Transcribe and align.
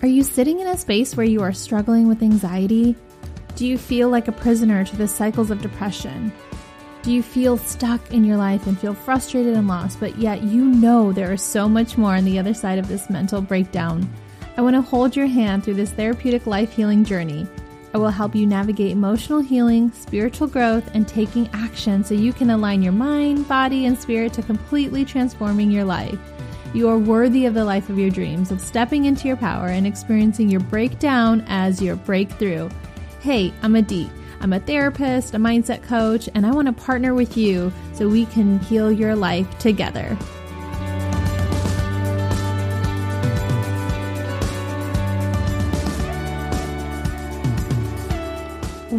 Are 0.00 0.06
you 0.06 0.22
sitting 0.22 0.60
in 0.60 0.68
a 0.68 0.76
space 0.76 1.16
where 1.16 1.26
you 1.26 1.42
are 1.42 1.52
struggling 1.52 2.06
with 2.06 2.22
anxiety? 2.22 2.94
Do 3.56 3.66
you 3.66 3.76
feel 3.76 4.08
like 4.08 4.28
a 4.28 4.32
prisoner 4.32 4.84
to 4.84 4.96
the 4.96 5.08
cycles 5.08 5.50
of 5.50 5.60
depression? 5.60 6.32
Do 7.02 7.10
you 7.10 7.20
feel 7.20 7.56
stuck 7.56 8.12
in 8.12 8.22
your 8.22 8.36
life 8.36 8.68
and 8.68 8.78
feel 8.78 8.94
frustrated 8.94 9.54
and 9.54 9.66
lost, 9.66 9.98
but 9.98 10.16
yet 10.16 10.44
you 10.44 10.64
know 10.64 11.12
there 11.12 11.32
is 11.32 11.42
so 11.42 11.68
much 11.68 11.98
more 11.98 12.14
on 12.14 12.24
the 12.24 12.38
other 12.38 12.54
side 12.54 12.78
of 12.78 12.86
this 12.86 13.10
mental 13.10 13.42
breakdown? 13.42 14.08
I 14.56 14.60
want 14.60 14.76
to 14.76 14.82
hold 14.82 15.16
your 15.16 15.26
hand 15.26 15.64
through 15.64 15.74
this 15.74 15.90
therapeutic 15.90 16.46
life 16.46 16.72
healing 16.72 17.04
journey. 17.04 17.48
I 17.92 17.98
will 17.98 18.10
help 18.10 18.36
you 18.36 18.46
navigate 18.46 18.92
emotional 18.92 19.40
healing, 19.40 19.90
spiritual 19.90 20.46
growth, 20.46 20.88
and 20.94 21.08
taking 21.08 21.50
action 21.52 22.04
so 22.04 22.14
you 22.14 22.32
can 22.32 22.50
align 22.50 22.82
your 22.82 22.92
mind, 22.92 23.48
body, 23.48 23.86
and 23.86 23.98
spirit 23.98 24.32
to 24.34 24.42
completely 24.42 25.04
transforming 25.04 25.72
your 25.72 25.84
life. 25.84 26.20
You 26.74 26.88
are 26.90 26.98
worthy 26.98 27.46
of 27.46 27.54
the 27.54 27.64
life 27.64 27.88
of 27.88 27.98
your 27.98 28.10
dreams, 28.10 28.50
of 28.50 28.60
stepping 28.60 29.06
into 29.06 29.26
your 29.26 29.38
power 29.38 29.68
and 29.68 29.86
experiencing 29.86 30.50
your 30.50 30.60
breakdown 30.60 31.42
as 31.48 31.80
your 31.80 31.96
breakthrough. 31.96 32.68
Hey, 33.20 33.54
I'm 33.62 33.74
Adit. 33.74 34.10
I'm 34.40 34.52
a 34.52 34.60
therapist, 34.60 35.34
a 35.34 35.38
mindset 35.38 35.82
coach, 35.82 36.28
and 36.34 36.46
I 36.46 36.52
want 36.52 36.66
to 36.66 36.84
partner 36.84 37.14
with 37.14 37.36
you 37.36 37.72
so 37.94 38.08
we 38.08 38.26
can 38.26 38.60
heal 38.60 38.92
your 38.92 39.16
life 39.16 39.58
together. 39.58 40.16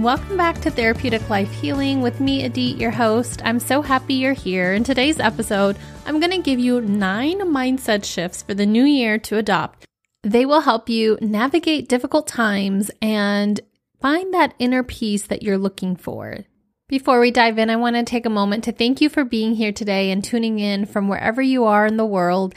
Welcome 0.02 0.38
back 0.38 0.59
to 0.62 0.71
Therapeutic 0.71 1.30
Life 1.30 1.52
Healing 1.52 2.02
with 2.02 2.20
me, 2.20 2.44
Adit, 2.45 2.77
your 2.77 2.91
host. 2.91 3.41
I'm 3.45 3.59
so 3.59 3.81
happy 3.81 4.16
you're 4.16 4.34
here. 4.34 4.73
In 4.73 4.84
today's 4.84 5.20
episode, 5.20 5.77
I'm 6.05 6.20
going 6.20 6.31
to 6.31 6.41
give 6.41 6.59
you 6.59 6.81
nine 6.81 7.40
mindset 7.41 8.04
shifts 8.04 8.41
for 8.41 8.54
the 8.54 8.66
new 8.66 8.84
year 8.84 9.17
to 9.20 9.38
adopt. 9.38 9.85
They 10.23 10.46
will 10.46 10.62
help 10.62 10.90
you 10.90 11.18
navigate 11.21 11.88
difficult 11.88 12.27
times 12.27 12.91
and 13.01 13.62
Find 13.99 14.34
that 14.34 14.54
inner 14.60 14.82
peace 14.82 15.23
that 15.27 15.43
you're 15.43 15.57
looking 15.57 15.98
for. 15.98 16.45
Before 16.88 17.20
we 17.20 17.32
dive 17.32 17.60
in, 17.60 17.70
I 17.70 17.76
want 17.76 17.98
to 17.98 18.04
take 18.04 18.26
a 18.26 18.29
moment 18.29 18.63
to 18.63 18.71
thank 18.71 19.01
you 19.01 19.10
for 19.10 19.26
being 19.26 19.55
here 19.55 19.73
today 19.73 20.10
and 20.10 20.23
tuning 20.23 20.57
in 20.60 20.85
from 20.85 21.10
wherever 21.10 21.41
you 21.41 21.66
are 21.66 21.85
in 21.85 21.98
the 21.98 22.05
world. 22.05 22.55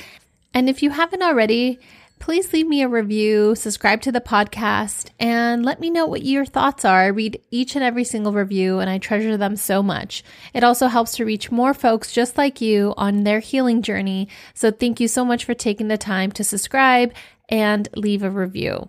And 0.54 0.68
if 0.68 0.82
you 0.82 0.90
haven't 0.90 1.22
already, 1.22 1.80
please 2.22 2.52
leave 2.52 2.68
me 2.68 2.82
a 2.82 2.88
review, 2.88 3.52
subscribe 3.56 4.00
to 4.00 4.12
the 4.12 4.20
podcast, 4.20 5.10
and 5.18 5.64
let 5.64 5.80
me 5.80 5.90
know 5.90 6.06
what 6.06 6.22
your 6.22 6.46
thoughts 6.46 6.84
are. 6.84 7.00
I 7.00 7.06
read 7.06 7.42
each 7.50 7.74
and 7.74 7.82
every 7.82 8.04
single 8.04 8.32
review 8.32 8.78
and 8.78 8.88
I 8.88 8.98
treasure 8.98 9.36
them 9.36 9.56
so 9.56 9.82
much. 9.82 10.22
It 10.54 10.62
also 10.62 10.86
helps 10.86 11.16
to 11.16 11.24
reach 11.24 11.50
more 11.50 11.74
folks 11.74 12.12
just 12.12 12.38
like 12.38 12.60
you 12.60 12.94
on 12.96 13.24
their 13.24 13.40
healing 13.40 13.82
journey. 13.82 14.28
So 14.54 14.70
thank 14.70 15.00
you 15.00 15.08
so 15.08 15.24
much 15.24 15.44
for 15.44 15.52
taking 15.52 15.88
the 15.88 15.98
time 15.98 16.30
to 16.32 16.44
subscribe 16.44 17.12
and 17.48 17.88
leave 17.96 18.22
a 18.22 18.30
review. 18.30 18.88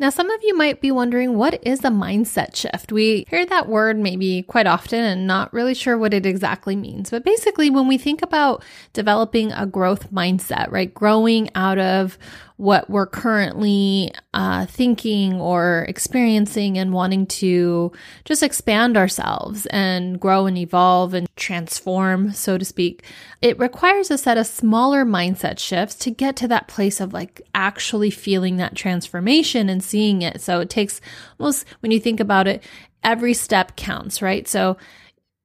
Now, 0.00 0.10
some 0.10 0.30
of 0.30 0.40
you 0.44 0.56
might 0.56 0.80
be 0.80 0.92
wondering 0.92 1.36
what 1.36 1.58
is 1.66 1.80
a 1.80 1.88
mindset 1.88 2.54
shift? 2.54 2.92
We 2.92 3.26
hear 3.28 3.44
that 3.46 3.68
word 3.68 3.98
maybe 3.98 4.42
quite 4.42 4.66
often 4.66 5.02
and 5.02 5.26
not 5.26 5.52
really 5.52 5.74
sure 5.74 5.98
what 5.98 6.14
it 6.14 6.24
exactly 6.24 6.76
means. 6.76 7.10
But 7.10 7.24
basically, 7.24 7.68
when 7.68 7.88
we 7.88 7.98
think 7.98 8.22
about 8.22 8.62
developing 8.92 9.50
a 9.52 9.66
growth 9.66 10.12
mindset, 10.12 10.70
right, 10.70 10.92
growing 10.92 11.50
out 11.56 11.78
of 11.78 12.16
what 12.58 12.90
we're 12.90 13.06
currently 13.06 14.12
uh, 14.34 14.66
thinking 14.66 15.40
or 15.40 15.86
experiencing 15.88 16.76
and 16.76 16.92
wanting 16.92 17.24
to 17.24 17.92
just 18.24 18.42
expand 18.42 18.96
ourselves 18.96 19.66
and 19.66 20.18
grow 20.20 20.46
and 20.46 20.58
evolve 20.58 21.14
and 21.14 21.27
transform, 21.38 22.32
so 22.32 22.58
to 22.58 22.64
speak, 22.64 23.04
it 23.40 23.58
requires 23.58 24.10
a 24.10 24.18
set 24.18 24.36
of 24.36 24.46
smaller 24.46 25.04
mindset 25.04 25.58
shifts 25.58 25.94
to 25.96 26.10
get 26.10 26.36
to 26.36 26.48
that 26.48 26.68
place 26.68 27.00
of 27.00 27.14
like 27.14 27.40
actually 27.54 28.10
feeling 28.10 28.58
that 28.58 28.74
transformation 28.74 29.68
and 29.68 29.82
seeing 29.82 30.20
it. 30.20 30.40
So 30.42 30.60
it 30.60 30.68
takes 30.68 31.00
most, 31.38 31.64
when 31.80 31.92
you 31.92 32.00
think 32.00 32.20
about 32.20 32.46
it, 32.46 32.62
every 33.02 33.32
step 33.32 33.76
counts, 33.76 34.20
right? 34.20 34.46
So 34.46 34.76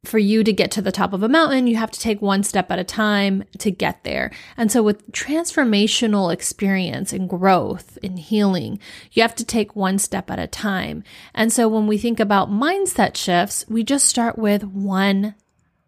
for 0.03 0.19
you 0.19 0.43
to 0.43 0.51
get 0.51 0.69
to 0.71 0.81
the 0.81 0.91
top 0.91 1.13
of 1.13 1.23
a 1.23 1.29
mountain, 1.29 1.65
you 1.65 1.77
have 1.77 1.91
to 1.91 1.99
take 1.99 2.21
one 2.21 2.43
step 2.43 2.69
at 2.69 2.79
a 2.79 2.83
time 2.83 3.45
to 3.59 3.71
get 3.71 4.03
there. 4.03 4.31
And 4.57 4.69
so 4.71 4.83
with 4.83 5.09
transformational 5.13 6.33
experience 6.33 7.13
and 7.13 7.29
growth 7.29 7.97
and 8.03 8.19
healing, 8.19 8.79
you 9.13 9.21
have 9.21 9.35
to 9.35 9.45
take 9.45 9.75
one 9.75 9.97
step 9.97 10.29
at 10.29 10.39
a 10.39 10.47
time. 10.47 11.03
And 11.33 11.53
so 11.53 11.69
when 11.69 11.87
we 11.87 11.97
think 11.97 12.19
about 12.19 12.51
mindset 12.51 13.15
shifts, 13.15 13.65
we 13.69 13.83
just 13.83 14.05
start 14.05 14.37
with 14.37 14.65
one 14.65 15.35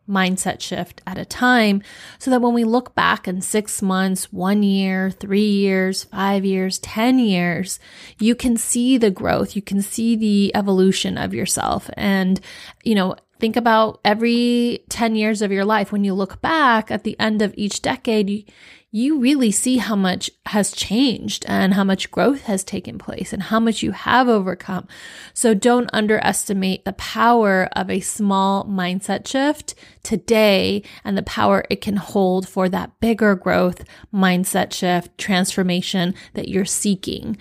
mindset 0.10 0.62
shift 0.62 1.02
at 1.08 1.18
a 1.18 1.26
time 1.26 1.82
so 2.20 2.30
that 2.32 2.42
when 2.42 2.54
we 2.54 2.64
look 2.64 2.96
back 2.96 3.28
in 3.28 3.42
six 3.42 3.82
months, 3.82 4.32
one 4.32 4.64
year, 4.64 5.12
three 5.12 5.50
years, 5.50 6.04
five 6.06 6.46
years, 6.46 6.80
10 6.80 7.20
years, 7.20 7.80
you 8.20 8.36
can 8.36 8.58
see 8.58 8.98
the 8.98 9.12
growth. 9.12 9.56
You 9.56 9.62
can 9.62 9.82
see 9.82 10.16
the 10.16 10.56
evolution 10.56 11.18
of 11.18 11.34
yourself. 11.34 11.90
And, 11.96 12.40
you 12.84 12.96
know, 12.96 13.16
Think 13.40 13.56
about 13.56 14.00
every 14.06 14.84
10 14.90 15.16
years 15.16 15.42
of 15.42 15.52
your 15.52 15.66
life. 15.66 15.92
When 15.92 16.04
you 16.04 16.14
look 16.14 16.42
back 16.42 16.90
at 16.90 17.04
the 17.04 17.20
end 17.20 17.42
of 17.42 17.54
each 17.58 17.82
decade, 17.82 18.30
you, 18.30 18.44
you 18.92 19.20
really 19.20 19.52
see 19.52 19.76
how 19.76 19.96
much 19.98 20.32
has 20.46 20.72
changed 20.72 21.44
and 21.50 21.74
how 21.74 21.84
much 21.84 22.12
growth 22.12 22.44
has 22.44 22.64
taken 22.64 22.98
place 22.98 23.34
and 23.34 23.44
how 23.44 23.60
much 23.60 23.84
you 23.84 23.92
have 23.92 24.30
overcome. 24.30 24.88
So 25.34 25.54
don't 25.54 25.90
underestimate 25.92 26.86
the 26.86 26.94
power 26.94 27.68
of 27.74 27.90
a 27.90 28.00
small 28.00 28.64
mindset 28.64 29.28
shift 29.28 29.76
today 30.02 30.82
and 31.04 31.18
the 31.18 31.24
power 31.24 31.66
it 31.70 31.82
can 31.82 31.98
hold 31.98 32.48
for 32.48 32.70
that 32.70 32.98
bigger 33.02 33.36
growth 33.36 33.84
mindset 34.14 34.72
shift 34.72 35.18
transformation 35.18 36.14
that 36.34 36.48
you're 36.48 36.64
seeking. 36.64 37.38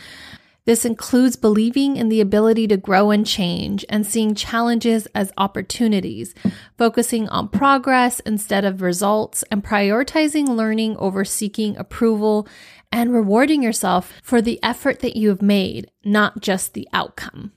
This 0.67 0.87
includes 0.87 1.37
believing 1.37 1.97
in 1.97 2.09
the 2.09 2.23
ability 2.23 2.67
to 2.69 2.79
grow 2.79 3.11
and 3.11 3.27
change 3.27 3.85
and 3.91 4.07
seeing 4.07 4.35
challenges 4.35 5.07
as 5.15 5.33
opportunities, 5.37 6.35
focusing 6.79 7.29
on 7.29 7.49
progress 7.49 8.21
instead 8.21 8.65
of 8.65 8.81
results, 8.81 9.45
and 9.51 9.63
prioritizing 9.63 10.49
learning 10.49 10.97
over 10.97 11.23
seeking 11.23 11.77
approval 11.77 12.49
and 12.91 13.13
rewarding 13.13 13.63
yourself 13.63 14.15
for 14.23 14.41
the 14.41 14.59
effort 14.63 15.01
that 15.01 15.17
you 15.17 15.29
have 15.29 15.43
made, 15.43 15.91
not 16.03 16.41
just 16.41 16.73
the 16.73 16.89
outcome. 16.95 17.53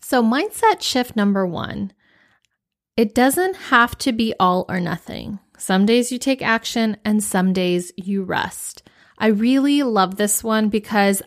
So, 0.00 0.22
mindset 0.22 0.80
shift 0.80 1.16
number 1.16 1.46
one 1.46 1.92
it 2.96 3.14
doesn't 3.14 3.54
have 3.54 3.96
to 3.98 4.10
be 4.10 4.34
all 4.40 4.64
or 4.68 4.80
nothing. 4.80 5.38
Some 5.56 5.86
days 5.86 6.10
you 6.10 6.18
take 6.18 6.42
action 6.42 6.96
and 7.04 7.22
some 7.22 7.52
days 7.52 7.92
you 7.96 8.24
rest. 8.24 8.82
I 9.18 9.28
really 9.28 9.84
love 9.84 10.16
this 10.16 10.42
one 10.42 10.68
because 10.68 11.22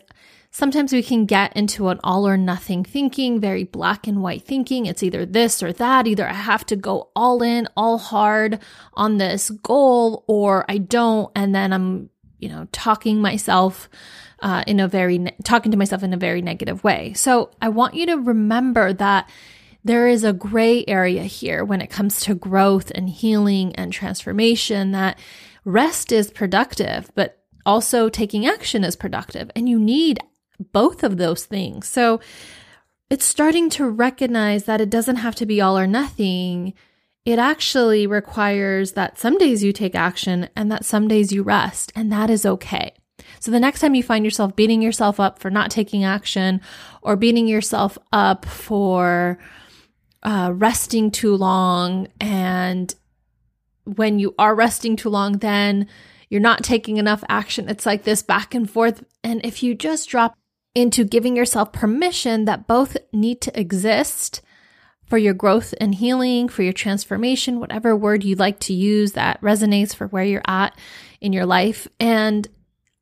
sometimes 0.52 0.92
we 0.92 1.02
can 1.02 1.26
get 1.26 1.56
into 1.56 1.88
an 1.88 1.98
all 2.04 2.28
or 2.28 2.36
nothing 2.36 2.84
thinking, 2.84 3.40
very 3.40 3.64
black 3.64 4.06
and 4.06 4.22
white 4.22 4.44
thinking. 4.44 4.86
It's 4.86 5.02
either 5.02 5.26
this 5.26 5.62
or 5.62 5.72
that. 5.72 6.06
Either 6.06 6.28
I 6.28 6.34
have 6.34 6.64
to 6.66 6.76
go 6.76 7.10
all 7.16 7.42
in, 7.42 7.66
all 7.76 7.98
hard 7.98 8.60
on 8.94 9.16
this 9.16 9.50
goal, 9.50 10.24
or 10.28 10.64
I 10.68 10.78
don't. 10.78 11.32
And 11.34 11.54
then 11.54 11.72
I'm, 11.72 12.10
you 12.38 12.48
know, 12.48 12.68
talking 12.70 13.20
myself. 13.20 13.88
Uh, 14.40 14.64
in 14.66 14.80
a 14.80 14.88
very 14.88 15.18
ne- 15.18 15.36
talking 15.44 15.70
to 15.70 15.78
myself 15.78 16.02
in 16.02 16.12
a 16.12 16.16
very 16.16 16.42
negative 16.42 16.82
way. 16.82 17.12
So 17.12 17.52
I 17.62 17.68
want 17.68 17.94
you 17.94 18.06
to 18.06 18.16
remember 18.16 18.92
that 18.92 19.30
there 19.84 20.08
is 20.08 20.24
a 20.24 20.32
gray 20.32 20.84
area 20.88 21.22
here 21.22 21.64
when 21.64 21.80
it 21.80 21.90
comes 21.90 22.18
to 22.22 22.34
growth 22.34 22.90
and 22.92 23.08
healing 23.08 23.72
and 23.76 23.92
transformation. 23.92 24.90
That 24.90 25.16
rest 25.64 26.10
is 26.10 26.32
productive, 26.32 27.08
but 27.14 27.38
also 27.64 28.08
taking 28.08 28.44
action 28.44 28.82
is 28.82 28.96
productive, 28.96 29.48
and 29.54 29.68
you 29.68 29.78
need 29.78 30.18
both 30.72 31.02
of 31.02 31.16
those 31.16 31.44
things. 31.44 31.88
So 31.88 32.20
it's 33.10 33.24
starting 33.24 33.68
to 33.70 33.88
recognize 33.88 34.64
that 34.64 34.80
it 34.80 34.90
doesn't 34.90 35.16
have 35.16 35.34
to 35.36 35.46
be 35.46 35.60
all 35.60 35.78
or 35.78 35.86
nothing. 35.86 36.74
It 37.24 37.38
actually 37.38 38.06
requires 38.06 38.92
that 38.92 39.18
some 39.18 39.38
days 39.38 39.62
you 39.62 39.72
take 39.72 39.94
action 39.94 40.48
and 40.56 40.72
that 40.72 40.84
some 40.84 41.08
days 41.08 41.30
you 41.30 41.42
rest, 41.42 41.92
and 41.94 42.10
that 42.10 42.30
is 42.30 42.46
okay. 42.46 42.94
So 43.38 43.50
the 43.50 43.60
next 43.60 43.80
time 43.80 43.94
you 43.94 44.02
find 44.02 44.24
yourself 44.24 44.56
beating 44.56 44.82
yourself 44.82 45.20
up 45.20 45.38
for 45.38 45.50
not 45.50 45.70
taking 45.70 46.04
action 46.04 46.60
or 47.02 47.16
beating 47.16 47.46
yourself 47.46 47.98
up 48.12 48.44
for 48.44 49.38
uh, 50.22 50.52
resting 50.54 51.10
too 51.10 51.36
long, 51.36 52.08
and 52.20 52.94
when 53.84 54.18
you 54.18 54.34
are 54.38 54.54
resting 54.54 54.96
too 54.96 55.10
long, 55.10 55.38
then 55.38 55.88
you're 56.28 56.40
not 56.40 56.64
taking 56.64 56.96
enough 56.96 57.22
action. 57.28 57.68
It's 57.68 57.84
like 57.84 58.04
this 58.04 58.22
back 58.22 58.54
and 58.54 58.70
forth. 58.70 59.04
And 59.22 59.44
if 59.44 59.62
you 59.62 59.74
just 59.74 60.08
drop 60.08 60.34
into 60.74 61.04
giving 61.04 61.36
yourself 61.36 61.72
permission 61.72 62.44
that 62.46 62.66
both 62.66 62.96
need 63.12 63.40
to 63.42 63.58
exist 63.58 64.40
for 65.06 65.18
your 65.18 65.34
growth 65.34 65.74
and 65.78 65.94
healing, 65.96 66.48
for 66.48 66.62
your 66.62 66.72
transformation, 66.72 67.60
whatever 67.60 67.94
word 67.94 68.24
you 68.24 68.34
like 68.34 68.58
to 68.60 68.72
use 68.72 69.12
that 69.12 69.40
resonates 69.42 69.94
for 69.94 70.06
where 70.06 70.24
you're 70.24 70.40
at 70.46 70.74
in 71.20 71.34
your 71.34 71.44
life. 71.44 71.86
And 72.00 72.48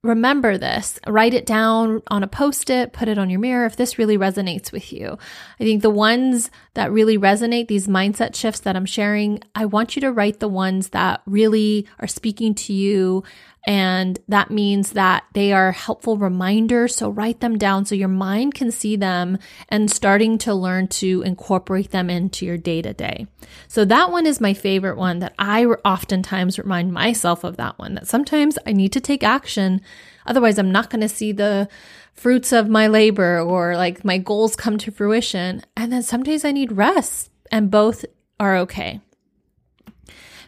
remember 0.02 0.56
this, 0.58 0.98
write 1.06 1.34
it 1.34 1.46
down 1.46 2.02
on 2.08 2.22
a 2.22 2.26
post 2.26 2.70
it, 2.70 2.92
put 2.92 3.06
it 3.06 3.18
on 3.18 3.30
your 3.30 3.38
mirror 3.38 3.66
if 3.66 3.76
this 3.76 3.98
really 3.98 4.16
resonates 4.16 4.72
with 4.72 4.92
you. 4.92 5.18
I 5.60 5.64
think 5.64 5.82
the 5.82 5.90
ones 5.90 6.50
that 6.74 6.90
really 6.90 7.18
resonate, 7.18 7.68
these 7.68 7.86
mindset 7.86 8.34
shifts 8.34 8.60
that 8.60 8.76
I'm 8.76 8.86
sharing, 8.86 9.40
I 9.54 9.66
want 9.66 9.94
you 9.94 10.00
to 10.00 10.12
write 10.12 10.40
the 10.40 10.48
ones 10.48 10.88
that 10.88 11.22
really 11.26 11.86
are 11.98 12.08
speaking 12.08 12.54
to 12.56 12.72
you 12.72 13.22
And 13.66 14.18
that 14.26 14.50
means 14.50 14.92
that 14.92 15.24
they 15.34 15.52
are 15.52 15.72
helpful 15.72 16.16
reminders. 16.16 16.96
So 16.96 17.10
write 17.10 17.40
them 17.40 17.58
down 17.58 17.84
so 17.84 17.94
your 17.94 18.08
mind 18.08 18.54
can 18.54 18.70
see 18.70 18.96
them 18.96 19.38
and 19.68 19.90
starting 19.90 20.38
to 20.38 20.54
learn 20.54 20.88
to 20.88 21.22
incorporate 21.22 21.90
them 21.90 22.08
into 22.08 22.46
your 22.46 22.56
day 22.56 22.80
to 22.82 22.94
day. 22.94 23.26
So 23.68 23.84
that 23.84 24.10
one 24.10 24.26
is 24.26 24.40
my 24.40 24.54
favorite 24.54 24.96
one 24.96 25.18
that 25.18 25.34
I 25.38 25.66
oftentimes 25.66 26.58
remind 26.58 26.92
myself 26.92 27.44
of 27.44 27.56
that 27.58 27.78
one 27.78 27.94
that 27.94 28.08
sometimes 28.08 28.58
I 28.66 28.72
need 28.72 28.92
to 28.92 29.00
take 29.00 29.22
action. 29.22 29.82
Otherwise, 30.26 30.58
I'm 30.58 30.72
not 30.72 30.90
going 30.90 31.02
to 31.02 31.08
see 31.08 31.32
the 31.32 31.68
fruits 32.14 32.52
of 32.52 32.68
my 32.68 32.86
labor 32.86 33.40
or 33.40 33.76
like 33.76 34.04
my 34.04 34.18
goals 34.18 34.56
come 34.56 34.78
to 34.78 34.90
fruition. 34.90 35.62
And 35.76 35.92
then 35.92 36.02
some 36.02 36.22
days 36.22 36.44
I 36.44 36.52
need 36.52 36.72
rest 36.72 37.30
and 37.50 37.70
both 37.70 38.04
are 38.38 38.56
okay. 38.58 39.00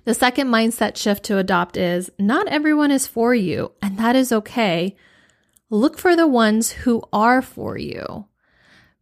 The 0.04 0.14
second 0.14 0.48
mindset 0.48 0.96
shift 0.96 1.22
to 1.24 1.38
adopt 1.38 1.76
is 1.76 2.10
not 2.18 2.48
everyone 2.48 2.90
is 2.90 3.06
for 3.06 3.34
you, 3.34 3.72
and 3.80 3.98
that 3.98 4.16
is 4.16 4.32
okay. 4.32 4.96
Look 5.70 5.96
for 5.96 6.16
the 6.16 6.26
ones 6.26 6.72
who 6.72 7.02
are 7.12 7.40
for 7.40 7.78
you. 7.78 8.26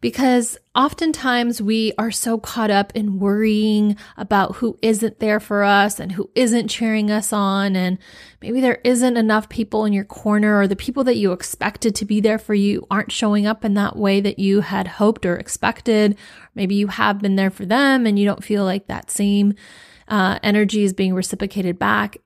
Because 0.02 0.56
oftentimes 0.75 1.61
we 1.61 1.93
are 1.99 2.11
so 2.11 2.38
caught 2.38 2.70
up 2.70 2.91
in 2.94 3.19
worrying 3.19 3.97
about 4.17 4.56
who 4.56 4.79
isn't 4.81 5.20
there 5.20 5.41
for 5.41 5.62
us 5.62 6.00
and 6.00 6.12
who 6.12 6.31
isn't 6.35 6.69
cheering 6.69 7.11
us 7.11 7.35
on. 7.35 7.76
And 7.76 7.99
maybe 8.41 8.62
there 8.62 8.81
isn't 8.82 9.19
enough 9.19 9.50
people 9.50 9.85
in 9.85 9.93
your 9.93 10.05
corner 10.05 10.58
or 10.58 10.67
the 10.67 10.76
people 10.76 11.05
that 11.05 11.19
you 11.19 11.32
expected 11.32 11.94
to 11.97 12.06
be 12.06 12.19
there 12.20 12.38
for 12.38 12.55
you 12.55 12.87
aren't 12.91 13.12
showing 13.12 13.47
up 13.47 13.62
in 13.62 13.75
that 13.75 13.97
way 13.97 14.23
that 14.23 14.38
you 14.38 14.62
had 14.62 14.87
hoped 14.87 15.26
or 15.26 15.37
expected. 15.37 16.17
Maybe 16.55 16.76
you 16.76 16.87
have 16.87 17.19
been 17.19 17.37
there 17.37 17.50
for 17.50 17.67
them 17.67 18.06
and 18.06 18.19
you 18.19 18.25
don't 18.25 18.44
feel 18.44 18.64
like 18.64 18.87
that 18.87 19.11
same 19.11 19.55
uh, 20.11 20.39
energy 20.43 20.83
is 20.83 20.93
being 20.93 21.15
reciprocated 21.15 21.79
back. 21.79 22.19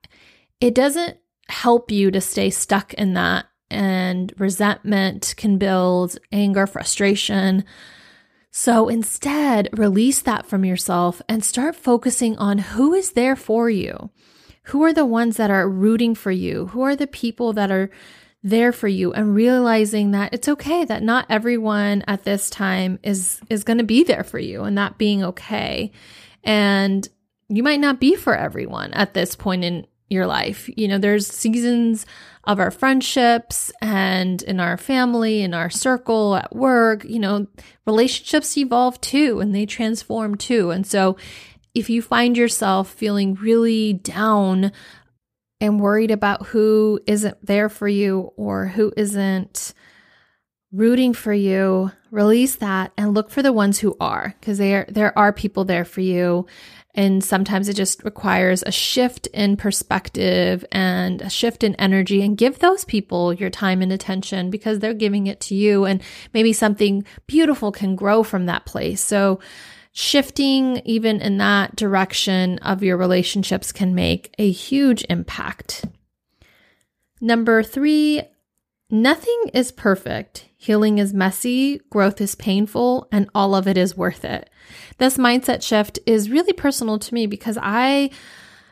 It 0.59 0.75
doesn't 0.75 1.17
help 1.47 1.91
you 1.91 2.11
to 2.11 2.19
stay 2.19 2.49
stuck 2.49 2.93
in 2.95 3.13
that 3.13 3.45
and 3.69 4.33
resentment 4.37 5.33
can 5.37 5.57
build 5.57 6.17
anger, 6.31 6.67
frustration. 6.67 7.63
So 8.51 8.87
instead, 8.89 9.69
release 9.73 10.21
that 10.21 10.45
from 10.45 10.65
yourself 10.65 11.21
and 11.27 11.43
start 11.43 11.75
focusing 11.75 12.37
on 12.37 12.57
who 12.57 12.93
is 12.93 13.11
there 13.11 13.35
for 13.35 13.69
you. 13.69 14.09
Who 14.69 14.83
are 14.83 14.93
the 14.93 15.05
ones 15.05 15.37
that 15.37 15.51
are 15.51 15.69
rooting 15.69 16.15
for 16.15 16.31
you? 16.31 16.67
Who 16.67 16.81
are 16.81 16.95
the 16.95 17.07
people 17.07 17.53
that 17.53 17.71
are 17.71 17.89
there 18.45 18.71
for 18.71 18.87
you 18.87 19.11
and 19.11 19.33
realizing 19.33 20.11
that 20.11 20.31
it's 20.31 20.47
okay 20.47 20.85
that 20.85 21.01
not 21.01 21.25
everyone 21.29 22.03
at 22.07 22.23
this 22.25 22.47
time 22.47 22.99
is 23.01 23.41
is 23.49 23.63
going 23.63 23.79
to 23.79 23.83
be 23.83 24.03
there 24.03 24.23
for 24.23 24.37
you 24.37 24.63
and 24.63 24.77
that 24.77 24.99
being 24.99 25.23
okay. 25.23 25.91
And 26.43 27.09
you 27.49 27.63
might 27.63 27.79
not 27.79 27.99
be 27.99 28.15
for 28.15 28.35
everyone 28.35 28.93
at 28.93 29.13
this 29.13 29.35
point 29.35 29.63
in 29.63 29.87
your 30.09 30.27
life. 30.27 30.69
You 30.75 30.87
know, 30.87 30.97
there's 30.97 31.27
seasons 31.27 32.05
of 32.43 32.59
our 32.59 32.71
friendships 32.71 33.71
and 33.81 34.41
in 34.43 34.59
our 34.59 34.77
family, 34.77 35.41
in 35.41 35.53
our 35.53 35.69
circle, 35.69 36.35
at 36.35 36.55
work, 36.55 37.03
you 37.03 37.19
know, 37.19 37.47
relationships 37.87 38.55
evolve 38.57 39.01
too 39.01 39.39
and 39.39 39.53
they 39.53 39.65
transform 39.65 40.35
too. 40.35 40.71
And 40.71 40.85
so 40.85 41.17
if 41.73 41.89
you 41.89 42.01
find 42.01 42.37
yourself 42.37 42.89
feeling 42.89 43.33
really 43.33 43.93
down 43.93 44.71
and 45.59 45.79
worried 45.79 46.11
about 46.11 46.47
who 46.47 46.99
isn't 47.07 47.43
there 47.45 47.69
for 47.69 47.87
you 47.87 48.31
or 48.37 48.67
who 48.67 48.93
isn't 48.95 49.73
rooting 50.75 51.13
for 51.13 51.33
you, 51.33 51.91
release 52.11 52.55
that 52.57 52.91
and 52.97 53.13
look 53.13 53.29
for 53.29 53.41
the 53.41 53.53
ones 53.53 53.79
who 53.79 53.95
are 53.99 54.35
because 54.39 54.57
there 54.57 54.85
there 54.89 55.17
are 55.17 55.33
people 55.33 55.65
there 55.65 55.85
for 55.85 56.01
you 56.01 56.45
and 56.95 57.21
sometimes 57.21 57.67
it 57.67 57.75
just 57.75 58.03
requires 58.05 58.63
a 58.63 58.71
shift 58.71 59.27
in 59.27 59.57
perspective 59.57 60.65
and 60.71 61.21
a 61.21 61.29
shift 61.29 61.63
in 61.63 61.75
energy 61.75 62.21
and 62.21 62.37
give 62.37 62.59
those 62.59 62.85
people 62.85 63.33
your 63.33 63.49
time 63.49 63.81
and 63.81 63.91
attention 63.91 64.49
because 64.49 64.79
they're 64.79 64.93
giving 64.93 65.27
it 65.27 65.41
to 65.41 65.55
you. 65.55 65.83
And 65.83 66.01
maybe 66.33 66.53
something 66.53 67.03
beautiful 67.27 67.73
can 67.73 67.97
grow 67.97 68.23
from 68.23 68.45
that 68.45 68.65
place. 68.65 69.01
So 69.01 69.41
shifting 69.91 70.77
even 70.85 71.19
in 71.19 71.37
that 71.37 71.75
direction 71.75 72.59
of 72.59 72.81
your 72.81 72.95
relationships 72.95 73.73
can 73.73 73.93
make 73.93 74.33
a 74.39 74.49
huge 74.49 75.05
impact. 75.09 75.83
Number 77.19 77.61
three, 77.61 78.21
nothing 78.89 79.49
is 79.53 79.73
perfect. 79.73 80.47
Healing 80.65 80.97
is 80.97 81.13
messy, 81.13 81.79
growth 81.91 82.19
is 82.19 82.33
painful, 82.33 83.07
and 83.11 83.29
all 83.35 83.53
of 83.53 83.67
it 83.67 83.77
is 83.77 83.95
worth 83.95 84.25
it. 84.25 84.49
This 84.97 85.15
mindset 85.15 85.61
shift 85.61 85.99
is 86.07 86.31
really 86.31 86.53
personal 86.53 86.97
to 86.97 87.13
me 87.13 87.27
because 87.27 87.59
I 87.61 88.09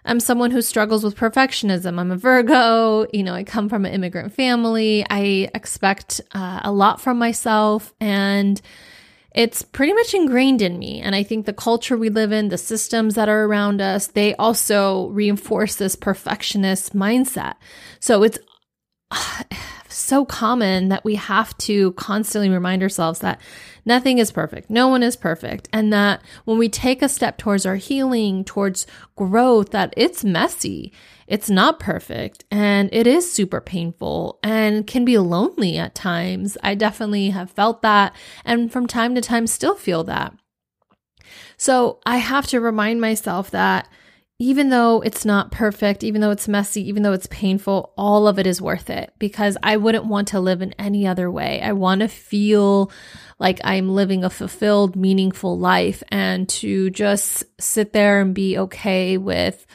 am 0.04 0.20
someone 0.20 0.50
who 0.50 0.64
struggles 0.64 1.04
with 1.04 1.16
perfectionism. 1.16 2.00
I'm 2.00 2.10
a 2.10 2.18
Virgo, 2.18 3.06
you 3.14 3.22
know, 3.22 3.36
I 3.36 3.44
come 3.44 3.70
from 3.70 3.86
an 3.86 3.94
immigrant 3.94 4.34
family. 4.34 5.06
I 5.08 5.52
expect 5.54 6.20
uh, 6.32 6.62
a 6.64 6.72
lot 6.72 7.00
from 7.00 7.20
myself 7.20 7.94
and 8.02 8.60
it's 9.36 9.62
pretty 9.62 9.94
much 9.94 10.16
ingrained 10.16 10.64
in 10.64 10.80
me. 10.80 11.00
And 11.00 11.14
I 11.16 11.22
think 11.22 11.46
the 11.46 11.54
culture 11.54 11.96
we 11.96 12.10
live 12.10 12.32
in, 12.32 12.50
the 12.50 12.58
systems 12.58 13.14
that 13.14 13.30
are 13.30 13.46
around 13.46 13.82
us, 13.82 14.08
they 14.08 14.34
also 14.38 15.10
reinforce 15.10 15.76
this 15.76 15.96
perfectionist 15.96 16.96
mindset. 16.96 17.54
So 18.00 18.24
it's 18.24 18.40
so 19.96 20.26
common 20.26 20.90
that 20.90 21.06
we 21.06 21.16
have 21.16 21.58
to 21.60 21.92
constantly 21.94 22.50
remind 22.50 22.82
ourselves 22.82 23.20
that 23.20 23.40
nothing 23.86 24.18
is 24.18 24.32
perfect. 24.32 24.70
No 24.70 24.88
one 24.88 25.04
is 25.04 25.16
perfect. 25.16 25.70
And 25.72 25.92
that 25.94 26.22
when 26.46 26.58
we 26.58 26.70
take 26.70 27.02
a 27.02 27.10
step 27.10 27.38
towards 27.38 27.66
our 27.66 27.76
healing, 27.76 28.44
towards 28.44 28.88
growth, 29.16 29.72
that 29.72 29.94
it's 29.96 30.24
messy. 30.24 30.94
It's 31.28 31.50
not 31.50 31.80
perfect 31.80 32.44
and 32.52 32.90
it 32.92 33.08
is 33.08 33.32
super 33.32 33.62
painful 33.62 34.40
and 34.44 34.86
can 34.86 35.06
be 35.06 35.18
lonely 35.18 35.78
at 35.78 35.96
times. 35.96 36.58
I 36.62 36.76
definitely 36.76 37.30
have 37.30 37.50
felt 37.50 37.82
that 37.82 38.16
and 38.44 38.72
from 38.72 38.88
time 38.88 39.16
to 39.16 39.22
time 39.22 39.48
still 39.48 39.76
feel 39.76 40.04
that. 40.04 40.34
So 41.58 42.00
I 42.06 42.18
have 42.18 42.48
to 42.48 42.60
remind 42.60 43.00
myself 43.00 43.50
that 43.52 43.88
even 44.40 44.70
though 44.70 45.02
it's 45.02 45.26
not 45.26 45.52
perfect, 45.52 46.04
even 46.04 46.20
though 46.20 46.32
it's 46.32 46.48
messy, 46.48 46.88
even 46.88 47.04
though 47.04 47.14
it's 47.14 47.28
painful, 47.28 47.94
all 47.98 48.28
of 48.28 48.40
it 48.40 48.48
is 48.48 48.62
worth 48.62 48.90
it 48.90 49.14
because 49.20 49.58
I 49.62 49.78
wouldn't 49.78 50.06
want 50.06 50.30
to 50.30 50.40
live 50.40 50.62
in 50.62 50.74
any 50.74 51.08
other 51.08 51.30
way. 51.30 51.62
I 51.62 51.74
want 51.74 52.02
to 52.02 52.08
feel 52.08 52.92
like 53.40 53.62
I'm 53.64 53.90
living 53.90 54.24
a 54.24 54.30
fulfilled, 54.30 54.96
meaningful 54.96 55.58
life 55.58 56.02
and 56.10 56.50
to 56.50 56.90
just 56.90 57.44
sit 57.62 57.94
there 57.94 58.22
and 58.22 58.34
be 58.34 58.58
okay 58.58 59.18
with 59.18 59.66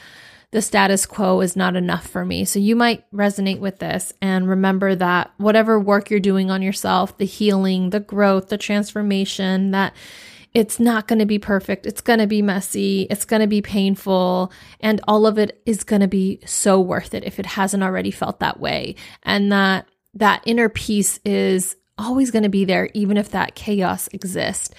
the 0.51 0.61
status 0.61 1.05
quo 1.05 1.41
is 1.41 1.55
not 1.55 1.75
enough 1.75 2.07
for 2.07 2.25
me. 2.25 2.43
So 2.43 2.57
you 2.57 2.75
might 2.75 3.09
resonate 3.11 3.59
with 3.59 3.79
this 3.79 4.13
and 4.21 4.49
remember 4.49 4.95
that 4.95 5.31
whatever 5.37 5.79
work 5.79 6.09
you're 6.09 6.19
doing 6.19 6.49
on 6.49 6.63
yourself, 6.63 7.17
the 7.17 7.25
healing, 7.25 7.91
the 7.91 7.99
growth, 7.99 8.49
the 8.49 8.57
transformation, 8.57 9.71
that 9.71 9.93
it's 10.53 10.79
not 10.79 11.07
going 11.07 11.19
to 11.19 11.25
be 11.25 11.39
perfect. 11.39 11.85
It's 11.85 12.01
going 12.01 12.19
to 12.19 12.27
be 12.27 12.41
messy. 12.41 13.03
It's 13.09 13.25
going 13.25 13.41
to 13.41 13.47
be 13.47 13.61
painful. 13.61 14.51
And 14.79 14.99
all 15.07 15.27
of 15.27 15.37
it 15.37 15.61
is 15.65 15.83
going 15.83 16.01
to 16.01 16.07
be 16.07 16.39
so 16.45 16.79
worth 16.79 17.13
it 17.13 17.23
if 17.23 17.39
it 17.39 17.45
hasn't 17.45 17.83
already 17.83 18.11
felt 18.11 18.39
that 18.39 18.59
way. 18.59 18.95
And 19.23 19.51
that, 19.51 19.87
that 20.15 20.41
inner 20.45 20.69
peace 20.69 21.19
is 21.23 21.75
always 21.97 22.31
going 22.31 22.43
to 22.43 22.49
be 22.49 22.65
there, 22.65 22.89
even 22.93 23.17
if 23.17 23.29
that 23.29 23.55
chaos 23.55 24.07
exists. 24.11 24.73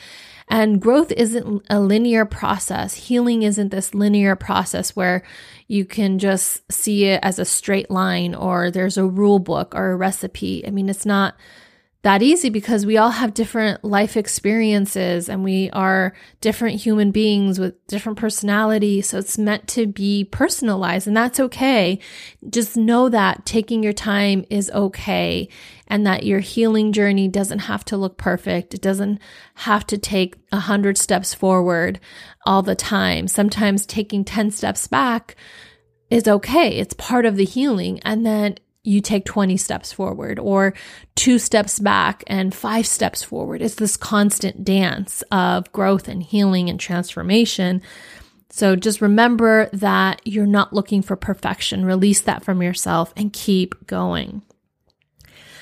And 0.48 0.80
growth 0.80 1.12
isn't 1.12 1.64
a 1.70 1.78
linear 1.78 2.24
process. 2.24 2.94
Healing 2.94 3.44
isn't 3.44 3.68
this 3.68 3.94
linear 3.94 4.34
process 4.34 4.96
where 4.96 5.22
you 5.68 5.84
can 5.84 6.18
just 6.18 6.70
see 6.72 7.04
it 7.04 7.20
as 7.22 7.38
a 7.38 7.44
straight 7.44 7.88
line 7.88 8.34
or 8.34 8.72
there's 8.72 8.98
a 8.98 9.06
rule 9.06 9.38
book 9.38 9.72
or 9.76 9.92
a 9.92 9.96
recipe. 9.96 10.66
I 10.66 10.70
mean, 10.70 10.88
it's 10.88 11.06
not 11.06 11.36
that 12.02 12.22
easy 12.22 12.48
because 12.48 12.86
we 12.86 12.96
all 12.96 13.10
have 13.10 13.34
different 13.34 13.84
life 13.84 14.16
experiences 14.16 15.28
and 15.28 15.44
we 15.44 15.68
are 15.70 16.14
different 16.40 16.80
human 16.80 17.10
beings 17.10 17.60
with 17.60 17.86
different 17.88 18.18
personality. 18.18 19.02
So 19.02 19.18
it's 19.18 19.36
meant 19.36 19.68
to 19.68 19.86
be 19.86 20.24
personalized 20.24 21.06
and 21.06 21.16
that's 21.16 21.38
okay. 21.38 21.98
Just 22.48 22.74
know 22.74 23.10
that 23.10 23.44
taking 23.44 23.82
your 23.82 23.92
time 23.92 24.46
is 24.48 24.70
okay 24.70 25.48
and 25.88 26.06
that 26.06 26.24
your 26.24 26.40
healing 26.40 26.92
journey 26.92 27.28
doesn't 27.28 27.58
have 27.60 27.84
to 27.86 27.98
look 27.98 28.16
perfect. 28.16 28.72
It 28.72 28.80
doesn't 28.80 29.20
have 29.56 29.86
to 29.88 29.98
take 29.98 30.36
a 30.52 30.60
hundred 30.60 30.96
steps 30.96 31.34
forward 31.34 32.00
all 32.46 32.62
the 32.62 32.74
time. 32.74 33.28
Sometimes 33.28 33.84
taking 33.84 34.24
10 34.24 34.52
steps 34.52 34.86
back 34.86 35.36
is 36.08 36.26
okay. 36.26 36.78
It's 36.78 36.94
part 36.94 37.26
of 37.26 37.36
the 37.36 37.44
healing. 37.44 38.00
And 38.00 38.24
then 38.24 38.56
you 38.90 39.00
take 39.00 39.24
20 39.24 39.56
steps 39.56 39.92
forward 39.92 40.38
or 40.38 40.74
two 41.14 41.38
steps 41.38 41.78
back 41.78 42.24
and 42.26 42.54
five 42.54 42.86
steps 42.86 43.22
forward. 43.22 43.62
It's 43.62 43.76
this 43.76 43.96
constant 43.96 44.64
dance 44.64 45.22
of 45.30 45.70
growth 45.72 46.08
and 46.08 46.22
healing 46.22 46.68
and 46.68 46.78
transformation. 46.78 47.82
So 48.50 48.74
just 48.74 49.00
remember 49.00 49.70
that 49.72 50.20
you're 50.24 50.44
not 50.44 50.72
looking 50.72 51.02
for 51.02 51.14
perfection. 51.14 51.84
Release 51.84 52.20
that 52.22 52.44
from 52.44 52.62
yourself 52.62 53.12
and 53.16 53.32
keep 53.32 53.86
going. 53.86 54.42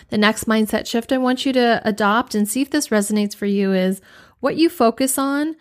The 0.08 0.18
next 0.18 0.44
mindset 0.44 0.86
shift 0.86 1.12
I 1.12 1.18
want 1.18 1.44
you 1.44 1.52
to 1.52 1.82
adopt 1.84 2.34
and 2.34 2.48
see 2.48 2.62
if 2.62 2.70
this 2.70 2.88
resonates 2.88 3.36
for 3.36 3.44
you 3.44 3.74
is 3.74 4.00
what 4.40 4.56
you 4.56 4.70
focus 4.70 5.18
on 5.18 5.54